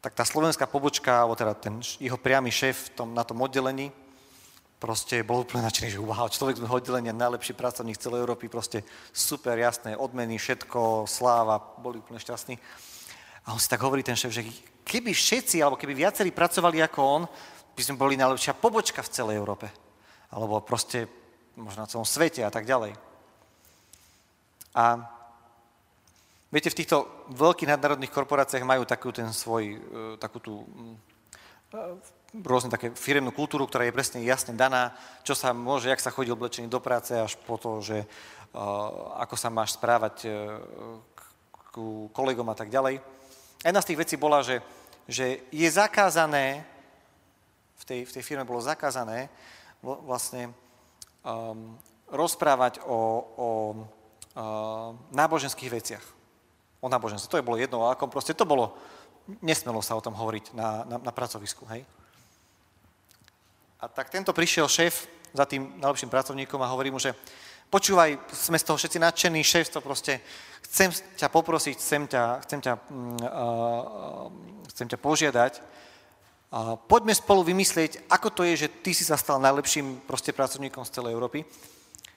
tak 0.07 0.15
tá 0.15 0.23
slovenská 0.23 0.71
pobočka, 0.71 1.27
alebo 1.27 1.35
teda 1.35 1.59
ten 1.59 1.83
jeho 1.99 2.15
priamy 2.15 2.55
šéf 2.55 2.95
tom, 2.95 3.11
na 3.11 3.27
tom 3.27 3.43
oddelení, 3.43 3.91
proste 4.77 5.25
bol 5.25 5.43
úplne 5.43 5.65
nadšený, 5.65 5.97
že 5.97 6.01
wow, 6.01 6.29
človek 6.29 6.61
môjho 6.61 6.79
oddelenia, 6.81 7.17
najlepší 7.17 7.57
pracovník 7.57 7.97
celej 7.97 8.25
Európy, 8.25 8.53
proste 8.53 8.85
super, 9.13 9.57
jasné, 9.57 9.97
odmeny, 9.97 10.37
všetko, 10.37 11.09
sláva, 11.09 11.57
boli 11.59 12.01
úplne 12.01 12.21
šťastní. 12.21 12.61
A 13.47 13.55
on 13.55 13.61
si 13.63 13.71
tak 13.71 13.81
hovorí 13.81 14.05
ten 14.05 14.19
šéf, 14.19 14.35
že 14.35 14.45
keby 14.85 15.15
všetci, 15.15 15.63
alebo 15.63 15.81
keby 15.81 15.95
viacerí 15.97 16.35
pracovali 16.35 16.83
ako 16.85 17.01
on, 17.01 17.23
by 17.77 17.83
sme 17.85 18.01
boli 18.01 18.17
najlepšia 18.17 18.57
pobočka 18.57 19.05
v 19.05 19.13
celej 19.13 19.37
Európe. 19.37 19.69
Alebo 20.33 20.61
proste 20.65 21.07
možno 21.57 21.85
na 21.85 21.91
celom 21.91 22.05
svete 22.09 22.43
a 22.45 22.51
tak 22.51 22.69
ďalej. 22.69 22.97
A 24.77 25.17
Viete, 26.47 26.71
v 26.71 26.79
týchto 26.79 27.27
veľkých 27.35 27.69
nadnárodných 27.69 28.15
korporáciách 28.15 28.63
majú 28.63 28.87
takú 28.87 29.11
ten 29.11 29.29
svoj, 29.35 29.77
e, 29.77 29.79
takú 30.17 30.39
tú 30.39 30.63
mm, 30.63 30.95
e, 31.75 31.81
rôzne 32.45 32.73
také 32.73 32.93
firemnú 32.93 33.33
kultúru, 33.33 33.65
ktorá 33.65 33.87
je 33.87 33.97
presne 33.97 34.21
jasne 34.25 34.53
daná, 34.53 34.97
čo 35.23 35.33
sa 35.33 35.55
môže, 35.57 35.89
jak 35.89 36.03
sa 36.03 36.13
chodí 36.13 36.33
oblečený 36.33 36.69
do 36.69 36.83
práce, 36.83 37.15
až 37.15 37.39
po 37.47 37.57
to, 37.57 37.81
že 37.81 38.05
uh, 38.05 39.21
ako 39.23 39.37
sa 39.39 39.49
máš 39.49 39.79
správať 39.79 40.29
uh, 40.29 40.61
k 41.73 41.75
kolegom 42.13 42.49
a 42.51 42.57
tak 42.57 42.73
ďalej. 42.73 43.01
Jedna 43.63 43.81
z 43.81 43.89
tých 43.93 44.01
vecí 44.01 44.15
bola, 44.19 44.45
že, 44.45 44.61
že 45.09 45.47
je 45.49 45.69
zakázané, 45.71 46.65
v 47.77 47.85
tej, 47.85 48.01
v 48.09 48.15
tej 48.17 48.23
firme 48.25 48.49
bolo 48.49 48.65
zakázané 48.65 49.29
vlastne 49.85 50.51
um, 51.23 51.77
rozprávať 52.11 52.81
o, 52.83 52.99
o 53.37 53.49
uh, 53.73 54.97
náboženských 55.13 55.71
veciach 55.71 56.17
o 56.81 56.89
náboženstve. 56.89 57.31
To 57.31 57.39
je 57.41 57.47
bolo 57.47 57.59
jedno, 57.59 57.83
o 57.83 57.91
akom 57.91 58.07
proste 58.07 58.37
to 58.37 58.47
bolo, 58.47 58.77
nesmelo 59.43 59.83
sa 59.83 59.99
o 59.99 60.05
tom 60.05 60.15
hovoriť 60.15 60.55
na, 60.55 60.87
na, 60.87 60.97
na 61.03 61.13
pracovisku, 61.13 61.67
hej. 61.75 61.83
A 63.77 63.93
tak 63.93 64.09
tento 64.09 64.33
prišiel 64.33 64.65
šéf 64.69 65.05
za 65.37 65.45
tým 65.45 65.77
najlepším 65.77 66.09
pracovníkom 66.09 66.57
a 66.65 66.73
hovorí 66.73 66.89
mu, 66.89 66.97
že 66.97 67.13
počúvaj, 67.69 68.17
sme 68.33 68.57
z 68.57 68.65
toho 68.65 68.81
všetci 68.81 68.99
nadšení, 68.99 69.45
šéf, 69.45 69.69
to 69.69 69.85
proste, 69.85 70.25
chcem 70.65 70.89
ťa 71.21 71.29
poprosiť, 71.29 71.77
chcem 71.77 72.03
ťa, 72.09 72.23
chcem 72.49 72.61
ťa, 72.65 72.73
uh, 72.73 74.33
chcem 74.73 74.87
ťa 74.89 74.97
požiadať, 74.97 75.53
uh, 75.61 76.81
poďme 76.89 77.13
spolu 77.13 77.45
vymyslieť, 77.45 78.09
ako 78.09 78.33
to 78.33 78.43
je, 78.49 78.65
že 78.65 78.73
ty 78.81 78.97
si 78.97 79.05
sa 79.05 79.21
stal 79.21 79.37
najlepším 79.45 80.09
proste 80.09 80.33
pracovníkom 80.33 80.81
z 80.89 80.95
celej 80.97 81.13
Európy, 81.13 81.45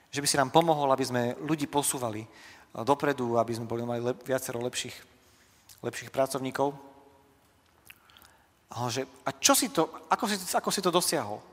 že 0.08 0.24
by 0.24 0.26
si 0.26 0.40
nám 0.40 0.48
pomohol, 0.48 0.88
aby 0.96 1.04
sme 1.04 1.36
ľudí 1.44 1.68
posúvali, 1.68 2.24
dopredu, 2.72 3.36
aby 3.36 3.52
sme 3.52 3.68
boli 3.68 3.84
mali 3.84 4.00
lep, 4.00 4.22
viacero 4.24 4.62
lepších, 4.64 4.96
lepších 5.84 6.08
pracovníkov. 6.08 6.72
A, 8.70 8.86
že, 8.86 9.02
a 9.26 9.34
čo 9.34 9.58
si 9.58 9.74
to, 9.74 9.90
ako 10.06 10.24
si, 10.30 10.38
ako 10.54 10.70
si 10.70 10.80
to 10.80 10.94
dosiahol? 10.94 11.49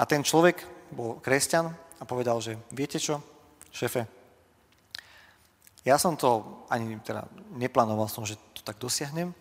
A 0.00 0.08
ten 0.08 0.24
človek 0.24 0.64
bol 0.88 1.20
kresťan 1.20 1.68
a 2.00 2.02
povedal, 2.08 2.40
že 2.40 2.56
viete 2.72 2.96
čo, 2.96 3.20
šefe, 3.68 4.08
ja 5.84 5.96
som 5.96 6.16
to 6.16 6.64
ani 6.68 7.00
teda 7.00 7.24
neplánoval 7.56 8.08
som, 8.08 8.24
že 8.24 8.36
to 8.56 8.60
tak 8.60 8.76
dosiahnem, 8.76 9.32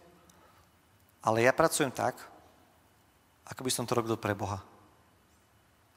ale 1.19 1.43
ja 1.43 1.51
pracujem 1.51 1.91
tak, 1.91 2.15
ako 3.43 3.61
by 3.63 3.71
som 3.71 3.83
to 3.83 3.95
robil 3.95 4.15
pre 4.15 4.31
Boha. 4.31 4.63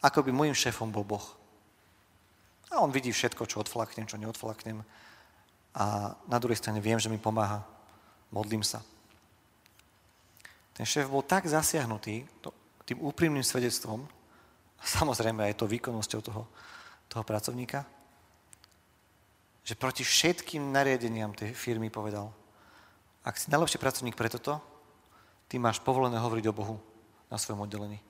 Ako 0.02 0.26
by 0.26 0.34
môjim 0.34 0.56
šéfom 0.56 0.90
bol 0.90 1.06
Boh. 1.06 1.22
A 2.74 2.82
on 2.82 2.90
vidí 2.90 3.14
všetko, 3.14 3.46
čo 3.46 3.62
odflaknem, 3.62 4.08
čo 4.08 4.18
neodflaknem. 4.18 4.82
A 5.78 6.16
na 6.26 6.38
druhej 6.42 6.58
strane 6.58 6.82
viem, 6.82 6.98
že 6.98 7.12
mi 7.12 7.22
pomáha. 7.22 7.62
Modlím 8.34 8.66
sa. 8.66 8.82
Ten 10.74 10.88
šéf 10.88 11.06
bol 11.06 11.22
tak 11.22 11.46
zasiahnutý 11.46 12.24
tým 12.88 12.98
úprimným 12.98 13.44
svedectvom, 13.44 14.08
samozrejme 14.82 15.46
aj 15.46 15.58
to 15.58 15.70
výkonnosťou 15.70 16.20
toho, 16.20 16.42
toho 17.08 17.24
pracovníka, 17.24 17.86
že 19.62 19.78
proti 19.78 20.02
všetkým 20.02 20.74
nariadeniam 20.74 21.30
tej 21.30 21.54
firmy 21.54 21.86
povedal, 21.86 22.34
ak 23.22 23.38
si 23.38 23.50
najlepší 23.54 23.78
pracovník 23.78 24.18
pre 24.18 24.26
toto, 24.26 24.58
ty 25.46 25.54
máš 25.62 25.78
povolené 25.78 26.18
hovoriť 26.18 26.44
o 26.50 26.56
Bohu 26.56 26.76
na 27.30 27.38
svojom 27.38 27.62
oddelení. 27.62 28.02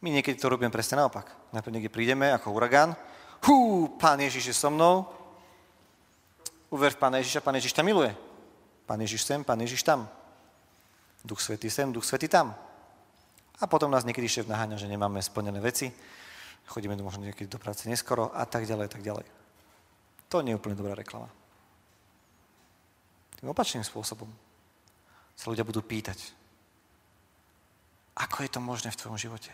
My 0.00 0.08
niekedy 0.08 0.40
to 0.40 0.48
robíme 0.48 0.72
presne 0.72 1.00
naopak. 1.00 1.28
Najprv 1.52 1.74
niekde 1.76 1.92
prídeme 1.92 2.32
ako 2.32 2.56
uragán. 2.56 2.96
Hú, 3.44 3.88
pán 4.00 4.20
Ježiš 4.20 4.52
je 4.52 4.56
so 4.56 4.72
mnou. 4.72 5.04
Uver 6.72 6.96
v 6.96 7.00
pána 7.00 7.20
Ježiša, 7.20 7.44
pán 7.44 7.56
Ježiš 7.56 7.76
ťa 7.76 7.84
miluje. 7.84 8.12
Pán 8.88 9.00
Ježiš 9.00 9.28
sem, 9.28 9.44
pán 9.44 9.60
Ježiš 9.60 9.84
tam. 9.84 10.08
Duch 11.24 11.40
Svetý 11.40 11.68
sem, 11.70 11.92
Duch 11.92 12.04
Svetý 12.04 12.28
tam. 12.28 12.56
A 13.60 13.64
potom 13.68 13.92
nás 13.92 14.08
niekedy 14.08 14.28
šéf 14.28 14.48
naháňa, 14.48 14.80
že 14.80 14.88
nemáme 14.88 15.20
splnené 15.20 15.60
veci. 15.60 15.92
Chodíme 16.64 16.96
do 16.96 17.04
možno 17.04 17.28
niekedy 17.28 17.50
do 17.50 17.60
práce 17.60 17.84
neskoro 17.84 18.32
a 18.32 18.46
tak 18.48 18.64
ďalej, 18.64 18.84
a 18.88 18.90
tak 18.90 19.02
ďalej. 19.04 19.26
To 20.32 20.40
nie 20.40 20.54
je 20.54 20.58
úplne 20.60 20.78
dobrá 20.78 20.96
reklama. 20.96 21.28
Tým 23.36 23.52
opačným 23.52 23.84
spôsobom 23.84 24.30
sa 25.36 25.48
ľudia 25.48 25.64
budú 25.64 25.80
pýtať, 25.80 26.36
ako 28.20 28.44
je 28.44 28.50
to 28.52 28.60
možné 28.60 28.92
v 28.92 29.00
tvojom 29.00 29.16
živote? 29.16 29.52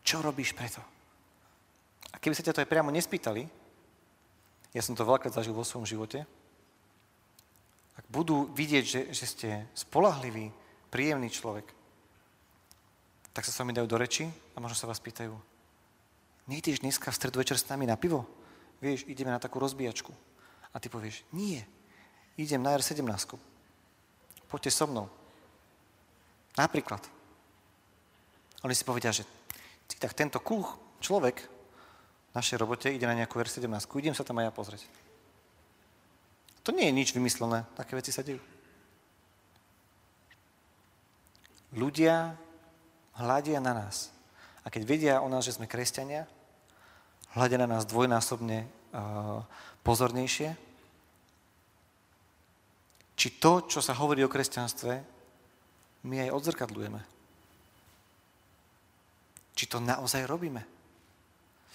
Čo 0.00 0.24
robíš 0.24 0.56
preto? 0.56 0.80
A 2.10 2.16
keby 2.16 2.32
sa 2.32 2.44
ťa 2.44 2.56
to 2.56 2.62
aj 2.64 2.70
priamo 2.72 2.88
nespýtali, 2.88 3.44
ja 4.72 4.82
som 4.82 4.96
to 4.96 5.04
veľakrát 5.04 5.36
zažil 5.36 5.52
vo 5.52 5.66
svojom 5.66 5.84
živote, 5.84 6.24
ak 7.98 8.06
budú 8.08 8.48
vidieť, 8.56 8.84
že, 8.86 9.00
že 9.12 9.24
ste 9.28 9.48
spolahlivý, 9.76 10.48
príjemný 10.90 11.30
človek, 11.30 11.64
tak 13.30 13.46
sa 13.46 13.54
s 13.54 13.58
vami 13.62 13.70
dajú 13.70 13.86
do 13.86 13.96
reči 13.96 14.26
a 14.26 14.58
možno 14.58 14.74
sa 14.74 14.90
vás 14.90 14.98
pýtajú, 14.98 15.32
nejdeš 16.50 16.82
dneska 16.82 17.14
v 17.14 17.18
stredu 17.18 17.38
večer 17.38 17.56
s 17.56 17.70
nami 17.70 17.86
na 17.86 17.94
pivo? 17.94 18.26
Vieš, 18.82 19.06
ideme 19.06 19.30
na 19.30 19.38
takú 19.38 19.62
rozbíjačku. 19.62 20.10
A 20.74 20.76
ty 20.82 20.90
povieš, 20.90 21.22
nie, 21.30 21.62
idem 22.34 22.62
na 22.62 22.74
R17. 22.74 23.06
Poďte 24.50 24.70
so 24.74 24.90
mnou. 24.90 25.06
Napríklad. 26.58 27.02
Oni 28.66 28.74
si 28.74 28.82
povedia, 28.82 29.14
že 29.14 29.24
tak 30.00 30.12
tento 30.16 30.42
kúch 30.42 30.74
človek 31.00 31.44
v 32.30 32.32
našej 32.34 32.56
robote 32.58 32.88
ide 32.90 33.06
na 33.06 33.14
nejakú 33.14 33.38
R17. 33.38 33.66
Idem 33.98 34.14
sa 34.14 34.26
tam 34.26 34.38
aj 34.42 34.50
ja 34.50 34.52
pozrieť. 34.54 34.82
To 36.66 36.70
nie 36.70 36.86
je 36.88 36.94
nič 36.94 37.08
vymyslené. 37.16 37.64
Také 37.74 37.96
veci 37.96 38.12
sa 38.12 38.22
dejú. 38.22 38.38
Ľudia 41.70 42.34
hľadia 43.14 43.62
na 43.62 43.72
nás. 43.76 44.10
A 44.64 44.68
keď 44.68 44.82
vedia 44.82 45.14
o 45.22 45.28
nás, 45.30 45.46
že 45.46 45.54
sme 45.54 45.70
kresťania, 45.70 46.26
hľadia 47.36 47.62
na 47.62 47.68
nás 47.70 47.86
dvojnásobne 47.86 48.66
uh, 48.66 49.40
pozornejšie. 49.86 50.56
Či 53.14 53.28
to, 53.38 53.68
čo 53.68 53.78
sa 53.84 53.94
hovorí 53.94 54.24
o 54.24 54.32
kresťanstve, 54.32 54.92
my 56.08 56.16
aj 56.26 56.34
odzrkadlujeme. 56.34 57.00
Či 59.54 59.64
to 59.68 59.78
naozaj 59.78 60.24
robíme. 60.24 60.64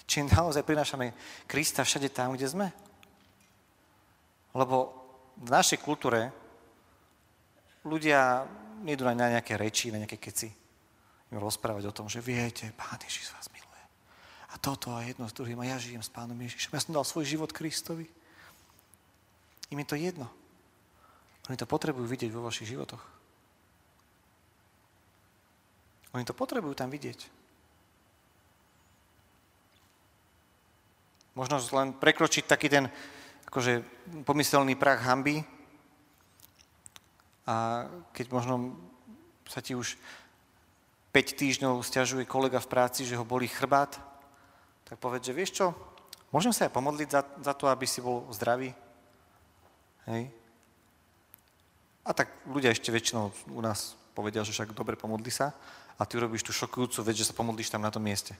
Či 0.06 0.26
naozaj 0.26 0.66
prinášame 0.66 1.14
Krista 1.46 1.86
všade 1.86 2.10
tam, 2.10 2.34
kde 2.34 2.50
sme. 2.50 2.68
Lebo 4.54 4.90
v 5.38 5.48
našej 5.50 5.78
kultúre 5.82 6.34
ľudia 7.86 8.42
nejdú 8.82 9.06
na 9.06 9.14
nejaké 9.16 9.56
reči, 9.56 9.94
na 9.94 10.02
nejaké 10.02 10.20
keci. 10.20 10.52
Im 11.32 11.42
rozprávať 11.42 11.90
o 11.90 11.96
tom, 11.96 12.06
že 12.06 12.22
viete, 12.22 12.70
Pán 12.76 13.00
Ježiš 13.02 13.32
vás 13.34 13.50
miluje. 13.50 13.84
A 14.52 14.60
toto 14.60 14.94
a 14.94 15.02
jedno 15.02 15.26
s 15.26 15.34
druhým. 15.34 15.58
A 15.62 15.68
ja 15.68 15.76
žijem 15.80 16.02
s 16.02 16.12
Pánom 16.12 16.38
Ježišom. 16.38 16.74
Ja 16.74 16.82
som 16.82 16.94
dal 16.94 17.02
svoj 17.02 17.26
život 17.26 17.50
Kristovi. 17.50 18.06
Im 19.70 19.78
je 19.82 19.88
to 19.90 19.96
jedno. 19.98 20.30
Oni 21.50 21.58
to 21.58 21.66
potrebujú 21.66 22.06
vidieť 22.06 22.30
vo 22.30 22.46
vašich 22.46 22.70
životoch. 22.70 23.02
Oni 26.14 26.24
to 26.24 26.34
potrebujú 26.34 26.74
tam 26.74 26.90
vidieť. 26.90 27.28
Možno 31.36 31.60
len 31.60 31.92
prekročiť 31.92 32.48
taký 32.48 32.72
ten 32.72 32.88
akože, 33.50 33.84
pomyselný 34.24 34.72
prach 34.72 35.04
hamby 35.04 35.44
a 37.46 37.86
keď 38.10 38.26
možno 38.34 38.74
sa 39.46 39.62
ti 39.62 39.78
už 39.78 39.94
5 41.14 41.40
týždňov 41.40 41.80
stiažuje 41.80 42.26
kolega 42.26 42.58
v 42.58 42.68
práci, 42.68 43.06
že 43.06 43.16
ho 43.16 43.24
bolí 43.24 43.46
chrbát, 43.46 43.96
tak 44.84 44.98
povedz, 44.98 45.30
že 45.30 45.32
vieš 45.32 45.50
čo, 45.62 45.66
môžem 46.34 46.52
sa 46.52 46.66
aj 46.66 46.74
pomodliť 46.74 47.08
za, 47.08 47.22
za 47.40 47.54
to, 47.54 47.70
aby 47.70 47.86
si 47.86 48.02
bol 48.02 48.26
zdravý? 48.34 48.74
Hej? 50.10 50.28
A 52.06 52.10
tak 52.14 52.30
ľudia 52.46 52.70
ešte 52.74 52.94
väčšinou 52.94 53.32
u 53.50 53.60
nás 53.62 53.98
povedia, 54.14 54.46
že 54.46 54.54
však 54.54 54.76
dobre 54.76 54.94
pomodli 54.94 55.30
sa 55.30 55.54
a 55.98 56.02
ty 56.04 56.20
urobíš 56.20 56.46
tú 56.46 56.52
šokujúcu 56.54 57.02
vec, 57.02 57.16
že 57.18 57.26
sa 57.26 57.34
pomodlíš 57.34 57.72
tam 57.72 57.82
na 57.82 57.90
tom 57.90 58.04
mieste. 58.04 58.36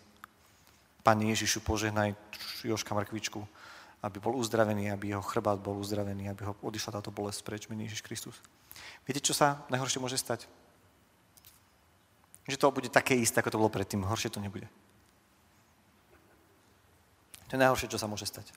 Pane 1.03 1.31
Ježišu, 1.35 1.63
požehnaj 1.63 2.15
Joška 2.63 2.95
Mrkvičku, 2.95 3.43
aby 4.03 4.19
bol 4.23 4.39
uzdravený, 4.39 4.91
aby 4.91 5.15
jeho 5.15 5.23
chrbát 5.23 5.59
bol 5.59 5.79
uzdravený, 5.79 6.31
aby 6.31 6.43
ho 6.47 6.55
odišla 6.63 7.01
táto 7.01 7.11
bolesť 7.11 7.41
preč, 7.43 7.63
mene 7.67 7.87
Ježiš 7.91 8.05
Kristus. 8.07 8.37
Viete, 9.07 9.23
čo 9.23 9.35
sa 9.37 9.65
najhoršie 9.71 10.03
môže 10.03 10.19
stať? 10.19 10.51
Že 12.47 12.59
to 12.59 12.75
bude 12.75 12.91
také 12.91 13.15
isté, 13.19 13.39
ako 13.39 13.51
to 13.55 13.61
bolo 13.63 13.71
predtým. 13.71 14.07
Horšie 14.07 14.31
to 14.31 14.43
nebude. 14.43 14.67
To 17.47 17.55
je 17.55 17.63
najhoršie, 17.63 17.91
čo 17.91 17.99
sa 17.99 18.11
môže 18.11 18.27
stať. 18.27 18.51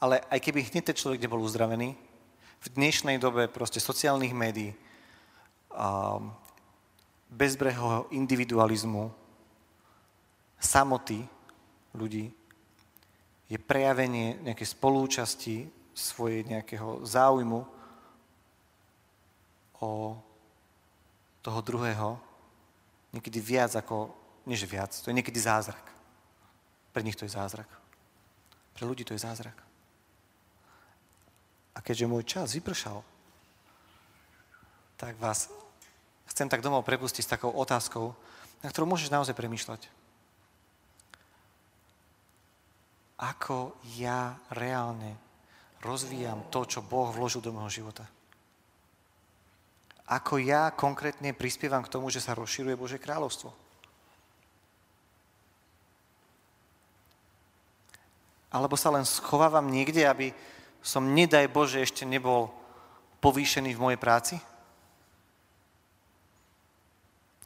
Ale 0.00 0.24
aj 0.32 0.40
keby 0.40 0.66
hneď 0.66 0.92
ten 0.92 0.96
človek 0.96 1.20
nebol 1.20 1.44
uzdravený, 1.44 1.94
v 2.62 2.68
dnešnej 2.78 3.18
dobe 3.18 3.50
proste 3.50 3.82
sociálnych 3.82 4.30
médií, 4.30 4.70
bezbrehého 7.32 8.06
individualizmu, 8.14 9.10
samoty 10.62 11.26
ľudí 11.96 12.30
je 13.50 13.58
prejavenie 13.58 14.38
nejakej 14.46 14.68
spolúčasti 14.78 15.66
svojej 15.92 16.44
nejakého 16.48 17.04
záujmu 17.04 17.64
o 19.82 20.16
toho 21.42 21.60
druhého 21.60 22.16
niekedy 23.12 23.38
viac 23.42 23.76
ako, 23.76 24.08
nie 24.48 24.56
že 24.56 24.70
viac, 24.70 24.94
to 24.94 25.10
je 25.10 25.16
niekedy 25.16 25.36
zázrak. 25.36 25.82
Pre 26.92 27.02
nich 27.04 27.16
to 27.18 27.28
je 27.28 27.32
zázrak. 27.32 27.68
Pre 28.72 28.84
ľudí 28.88 29.04
to 29.04 29.12
je 29.12 29.20
zázrak. 29.20 29.56
A 31.72 31.78
keďže 31.80 32.08
môj 32.08 32.24
čas 32.24 32.56
vypršal, 32.56 33.04
tak 34.96 35.18
vás 35.18 35.50
chcem 36.30 36.46
tak 36.46 36.62
domov 36.62 36.86
prepustiť 36.86 37.24
s 37.26 37.32
takou 37.36 37.50
otázkou, 37.52 38.14
na 38.62 38.68
ktorú 38.70 38.86
môžeš 38.86 39.10
naozaj 39.10 39.34
premýšľať. 39.34 40.02
ako 43.22 43.78
ja 43.94 44.34
reálne 44.50 45.14
rozvíjam 45.82 46.46
to, 46.48 46.62
čo 46.64 46.80
Boh 46.80 47.10
vložil 47.10 47.42
do 47.42 47.50
môjho 47.50 47.82
života. 47.82 48.06
Ako 50.06 50.38
ja 50.38 50.70
konkrétne 50.70 51.34
prispievam 51.34 51.82
k 51.82 51.90
tomu, 51.90 52.08
že 52.08 52.22
sa 52.22 52.38
rozširuje 52.38 52.78
Bože 52.78 52.98
kráľovstvo. 53.02 53.50
Alebo 58.52 58.76
sa 58.76 58.92
len 58.92 59.08
schovávam 59.08 59.64
niekde, 59.72 60.04
aby 60.04 60.28
som, 60.84 61.16
nedaj 61.16 61.48
Bože, 61.48 61.80
ešte 61.80 62.04
nebol 62.04 62.52
povýšený 63.24 63.72
v 63.72 63.82
mojej 63.82 64.00
práci? 64.00 64.36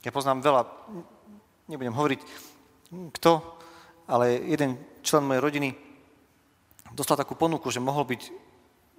Ja 0.02 0.10
poznám 0.10 0.42
veľa, 0.42 0.62
nebudem 1.70 1.94
hovoriť 1.94 2.20
kto, 3.18 3.32
ale 4.10 4.38
jeden 4.42 4.78
člen 5.02 5.26
mojej 5.26 5.42
rodiny 5.42 5.85
dostal 6.96 7.20
takú 7.20 7.36
ponuku, 7.36 7.68
že 7.68 7.84
mohol 7.84 8.08
byť 8.08 8.22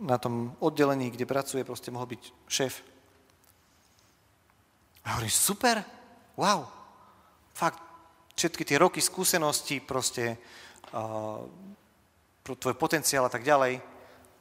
na 0.06 0.22
tom 0.22 0.54
oddelení, 0.62 1.10
kde 1.10 1.26
pracuje, 1.26 1.66
proste 1.66 1.90
mohol 1.90 2.14
byť 2.14 2.22
šéf. 2.46 2.86
A 5.10 5.18
hovorím, 5.18 5.34
super, 5.34 5.82
wow, 6.38 6.70
fakt, 7.58 7.82
všetky 8.38 8.62
tie 8.62 8.78
roky 8.78 9.02
skúsenosti, 9.02 9.82
proste 9.82 10.38
uh, 10.94 11.42
tvoj 12.46 12.76
potenciál 12.78 13.26
a 13.26 13.34
tak 13.34 13.42
ďalej, 13.42 13.82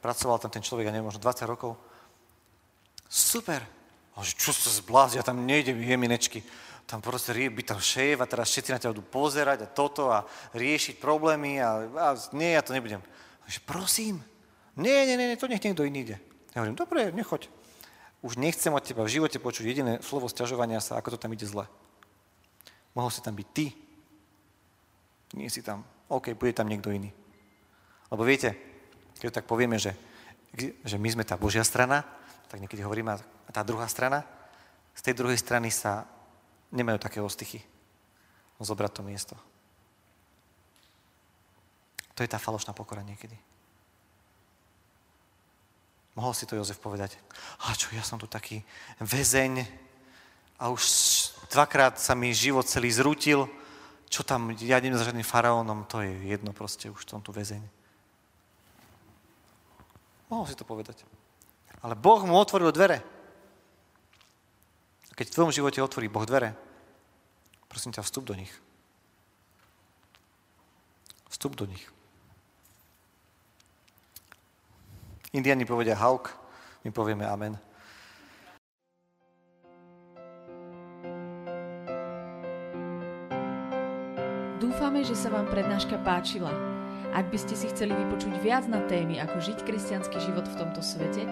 pracoval 0.05 0.37
tam 0.37 0.53
ten 0.53 0.61
človek, 0.61 0.85
ja 0.85 0.93
neviem, 0.93 1.09
možno 1.09 1.25
20 1.25 1.49
rokov. 1.49 1.73
Super. 3.09 3.65
A 4.13 4.21
čo 4.21 4.53
sa 4.53 4.69
zblázia, 4.69 5.25
tam 5.25 5.45
nejdem, 5.45 5.81
jeminečky 5.81 6.45
tam 6.87 7.03
proste 7.03 7.35
byť 7.35 7.65
tam 7.67 7.83
šéf 7.83 8.23
a 8.23 8.31
teraz 8.31 8.47
všetci 8.47 8.71
na 8.71 8.79
ťa 8.79 8.95
budú 8.95 9.03
pozerať 9.03 9.67
a 9.67 9.73
toto 9.75 10.07
a 10.07 10.23
riešiť 10.55 11.03
problémy 11.03 11.59
a, 11.59 11.83
a 11.83 12.07
nie, 12.31 12.55
ja 12.55 12.63
to 12.63 12.71
nebudem. 12.71 13.03
Takže 13.47 13.63
prosím, 13.63 14.19
nie, 14.75 15.07
nie, 15.07 15.15
nie, 15.15 15.39
to 15.39 15.47
nech 15.47 15.63
niekto 15.63 15.87
iný 15.87 16.03
ide. 16.03 16.17
Ja 16.51 16.61
hovorím, 16.61 16.75
dobre, 16.75 17.15
nechoď. 17.15 17.47
Už 18.19 18.35
nechcem 18.35 18.75
od 18.75 18.83
teba 18.83 19.07
v 19.07 19.13
živote 19.15 19.39
počuť 19.39 19.63
jediné 19.63 19.93
slovo 20.03 20.27
sťažovania 20.27 20.83
sa, 20.83 20.99
ako 20.99 21.15
to 21.15 21.21
tam 21.23 21.31
ide 21.31 21.47
zle. 21.47 21.63
Mohol 22.91 23.11
si 23.15 23.23
tam 23.23 23.39
byť 23.39 23.47
ty. 23.55 23.71
Nie 25.39 25.47
si 25.47 25.63
tam. 25.63 25.87
OK, 26.11 26.35
bude 26.35 26.51
tam 26.51 26.67
niekto 26.67 26.91
iný. 26.91 27.15
Lebo 28.11 28.27
viete, 28.27 28.51
keď 29.15 29.39
tak 29.39 29.47
povieme, 29.47 29.79
že, 29.79 29.95
že 30.83 30.99
my 30.99 31.07
sme 31.07 31.23
tá 31.23 31.39
Božia 31.39 31.63
strana, 31.63 32.03
tak 32.51 32.59
niekedy 32.59 32.83
hovoríme, 32.83 33.15
a 33.15 33.49
tá 33.55 33.63
druhá 33.63 33.87
strana, 33.87 34.27
z 34.91 35.07
tej 35.07 35.23
druhej 35.23 35.39
strany 35.39 35.71
sa 35.71 36.03
nemajú 36.75 36.99
také 36.99 37.23
ostychy 37.23 37.63
zobrať 38.59 38.91
to 38.91 39.01
miesto. 39.07 39.35
To 42.17 42.25
je 42.25 42.29
tá 42.33 42.41
falošná 42.41 42.73
pokora 42.73 43.05
niekedy. 43.05 43.37
Mohol 46.17 46.33
si 46.33 46.49
to 46.49 46.57
Jozef 46.57 46.81
povedať, 46.81 47.13
a 47.61 47.77
čo, 47.77 47.93
ja 47.93 48.01
som 48.01 48.17
tu 48.17 48.25
taký 48.25 48.65
väzeň 48.97 49.61
a 50.57 50.73
už 50.73 50.81
dvakrát 51.53 52.01
sa 52.01 52.17
mi 52.17 52.33
život 52.33 52.65
celý 52.65 52.89
zrútil, 52.89 53.45
čo 54.09 54.25
tam, 54.25 54.49
ja 54.57 54.81
idem 54.81 54.97
za 54.97 55.05
žiadnym 55.05 55.21
faraónom, 55.21 55.85
to 55.85 56.01
je 56.01 56.09
jedno 56.25 56.57
proste, 56.57 56.89
už 56.89 57.05
som 57.05 57.21
tu 57.21 57.29
väzeň. 57.29 57.61
Mohol 60.33 60.45
si 60.49 60.57
to 60.57 60.65
povedať. 60.65 61.05
Ale 61.85 61.93
Boh 61.93 62.25
mu 62.25 62.33
otvoril 62.33 62.73
dvere. 62.73 63.05
Keď 65.13 65.29
v 65.29 65.35
tvojom 65.37 65.53
živote 65.53 65.85
otvorí 65.85 66.09
Boh 66.09 66.25
dvere, 66.25 66.57
prosím 67.69 67.93
ťa, 67.93 68.01
vstup 68.01 68.25
do 68.25 68.33
nich. 68.33 68.53
Vstup 71.29 71.53
do 71.53 71.69
nich. 71.69 71.85
Indiani 75.35 75.67
povedia 75.67 75.99
hauk, 75.99 76.31
my 76.87 76.91
povieme 76.95 77.27
amen. 77.27 77.59
Dúfame, 84.57 85.03
že 85.03 85.19
sa 85.19 85.29
vám 85.29 85.45
prednáška 85.51 85.99
páčila. 86.01 86.49
Ak 87.11 87.27
by 87.31 87.37
ste 87.39 87.55
si 87.55 87.67
chceli 87.71 87.93
vypočuť 87.93 88.39
viac 88.39 88.67
na 88.71 88.79
témy, 88.87 89.19
ako 89.19 89.39
žiť 89.41 89.63
kresťanský 89.67 90.19
život 90.21 90.47
v 90.47 90.55
tomto 90.59 90.79
svete, 90.79 91.27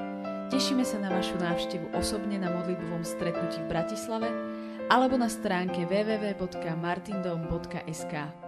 tešíme 0.51 0.83
sa 0.83 0.99
na 0.99 1.09
vašu 1.13 1.37
návštevu 1.39 1.95
osobne 1.95 2.37
na 2.37 2.51
modlitbovom 2.51 3.05
stretnutí 3.07 3.61
v 3.63 3.69
Bratislave 3.71 4.27
alebo 4.91 5.17
na 5.17 5.29
stránke 5.31 5.85
www.martindom.sk. 5.89 8.44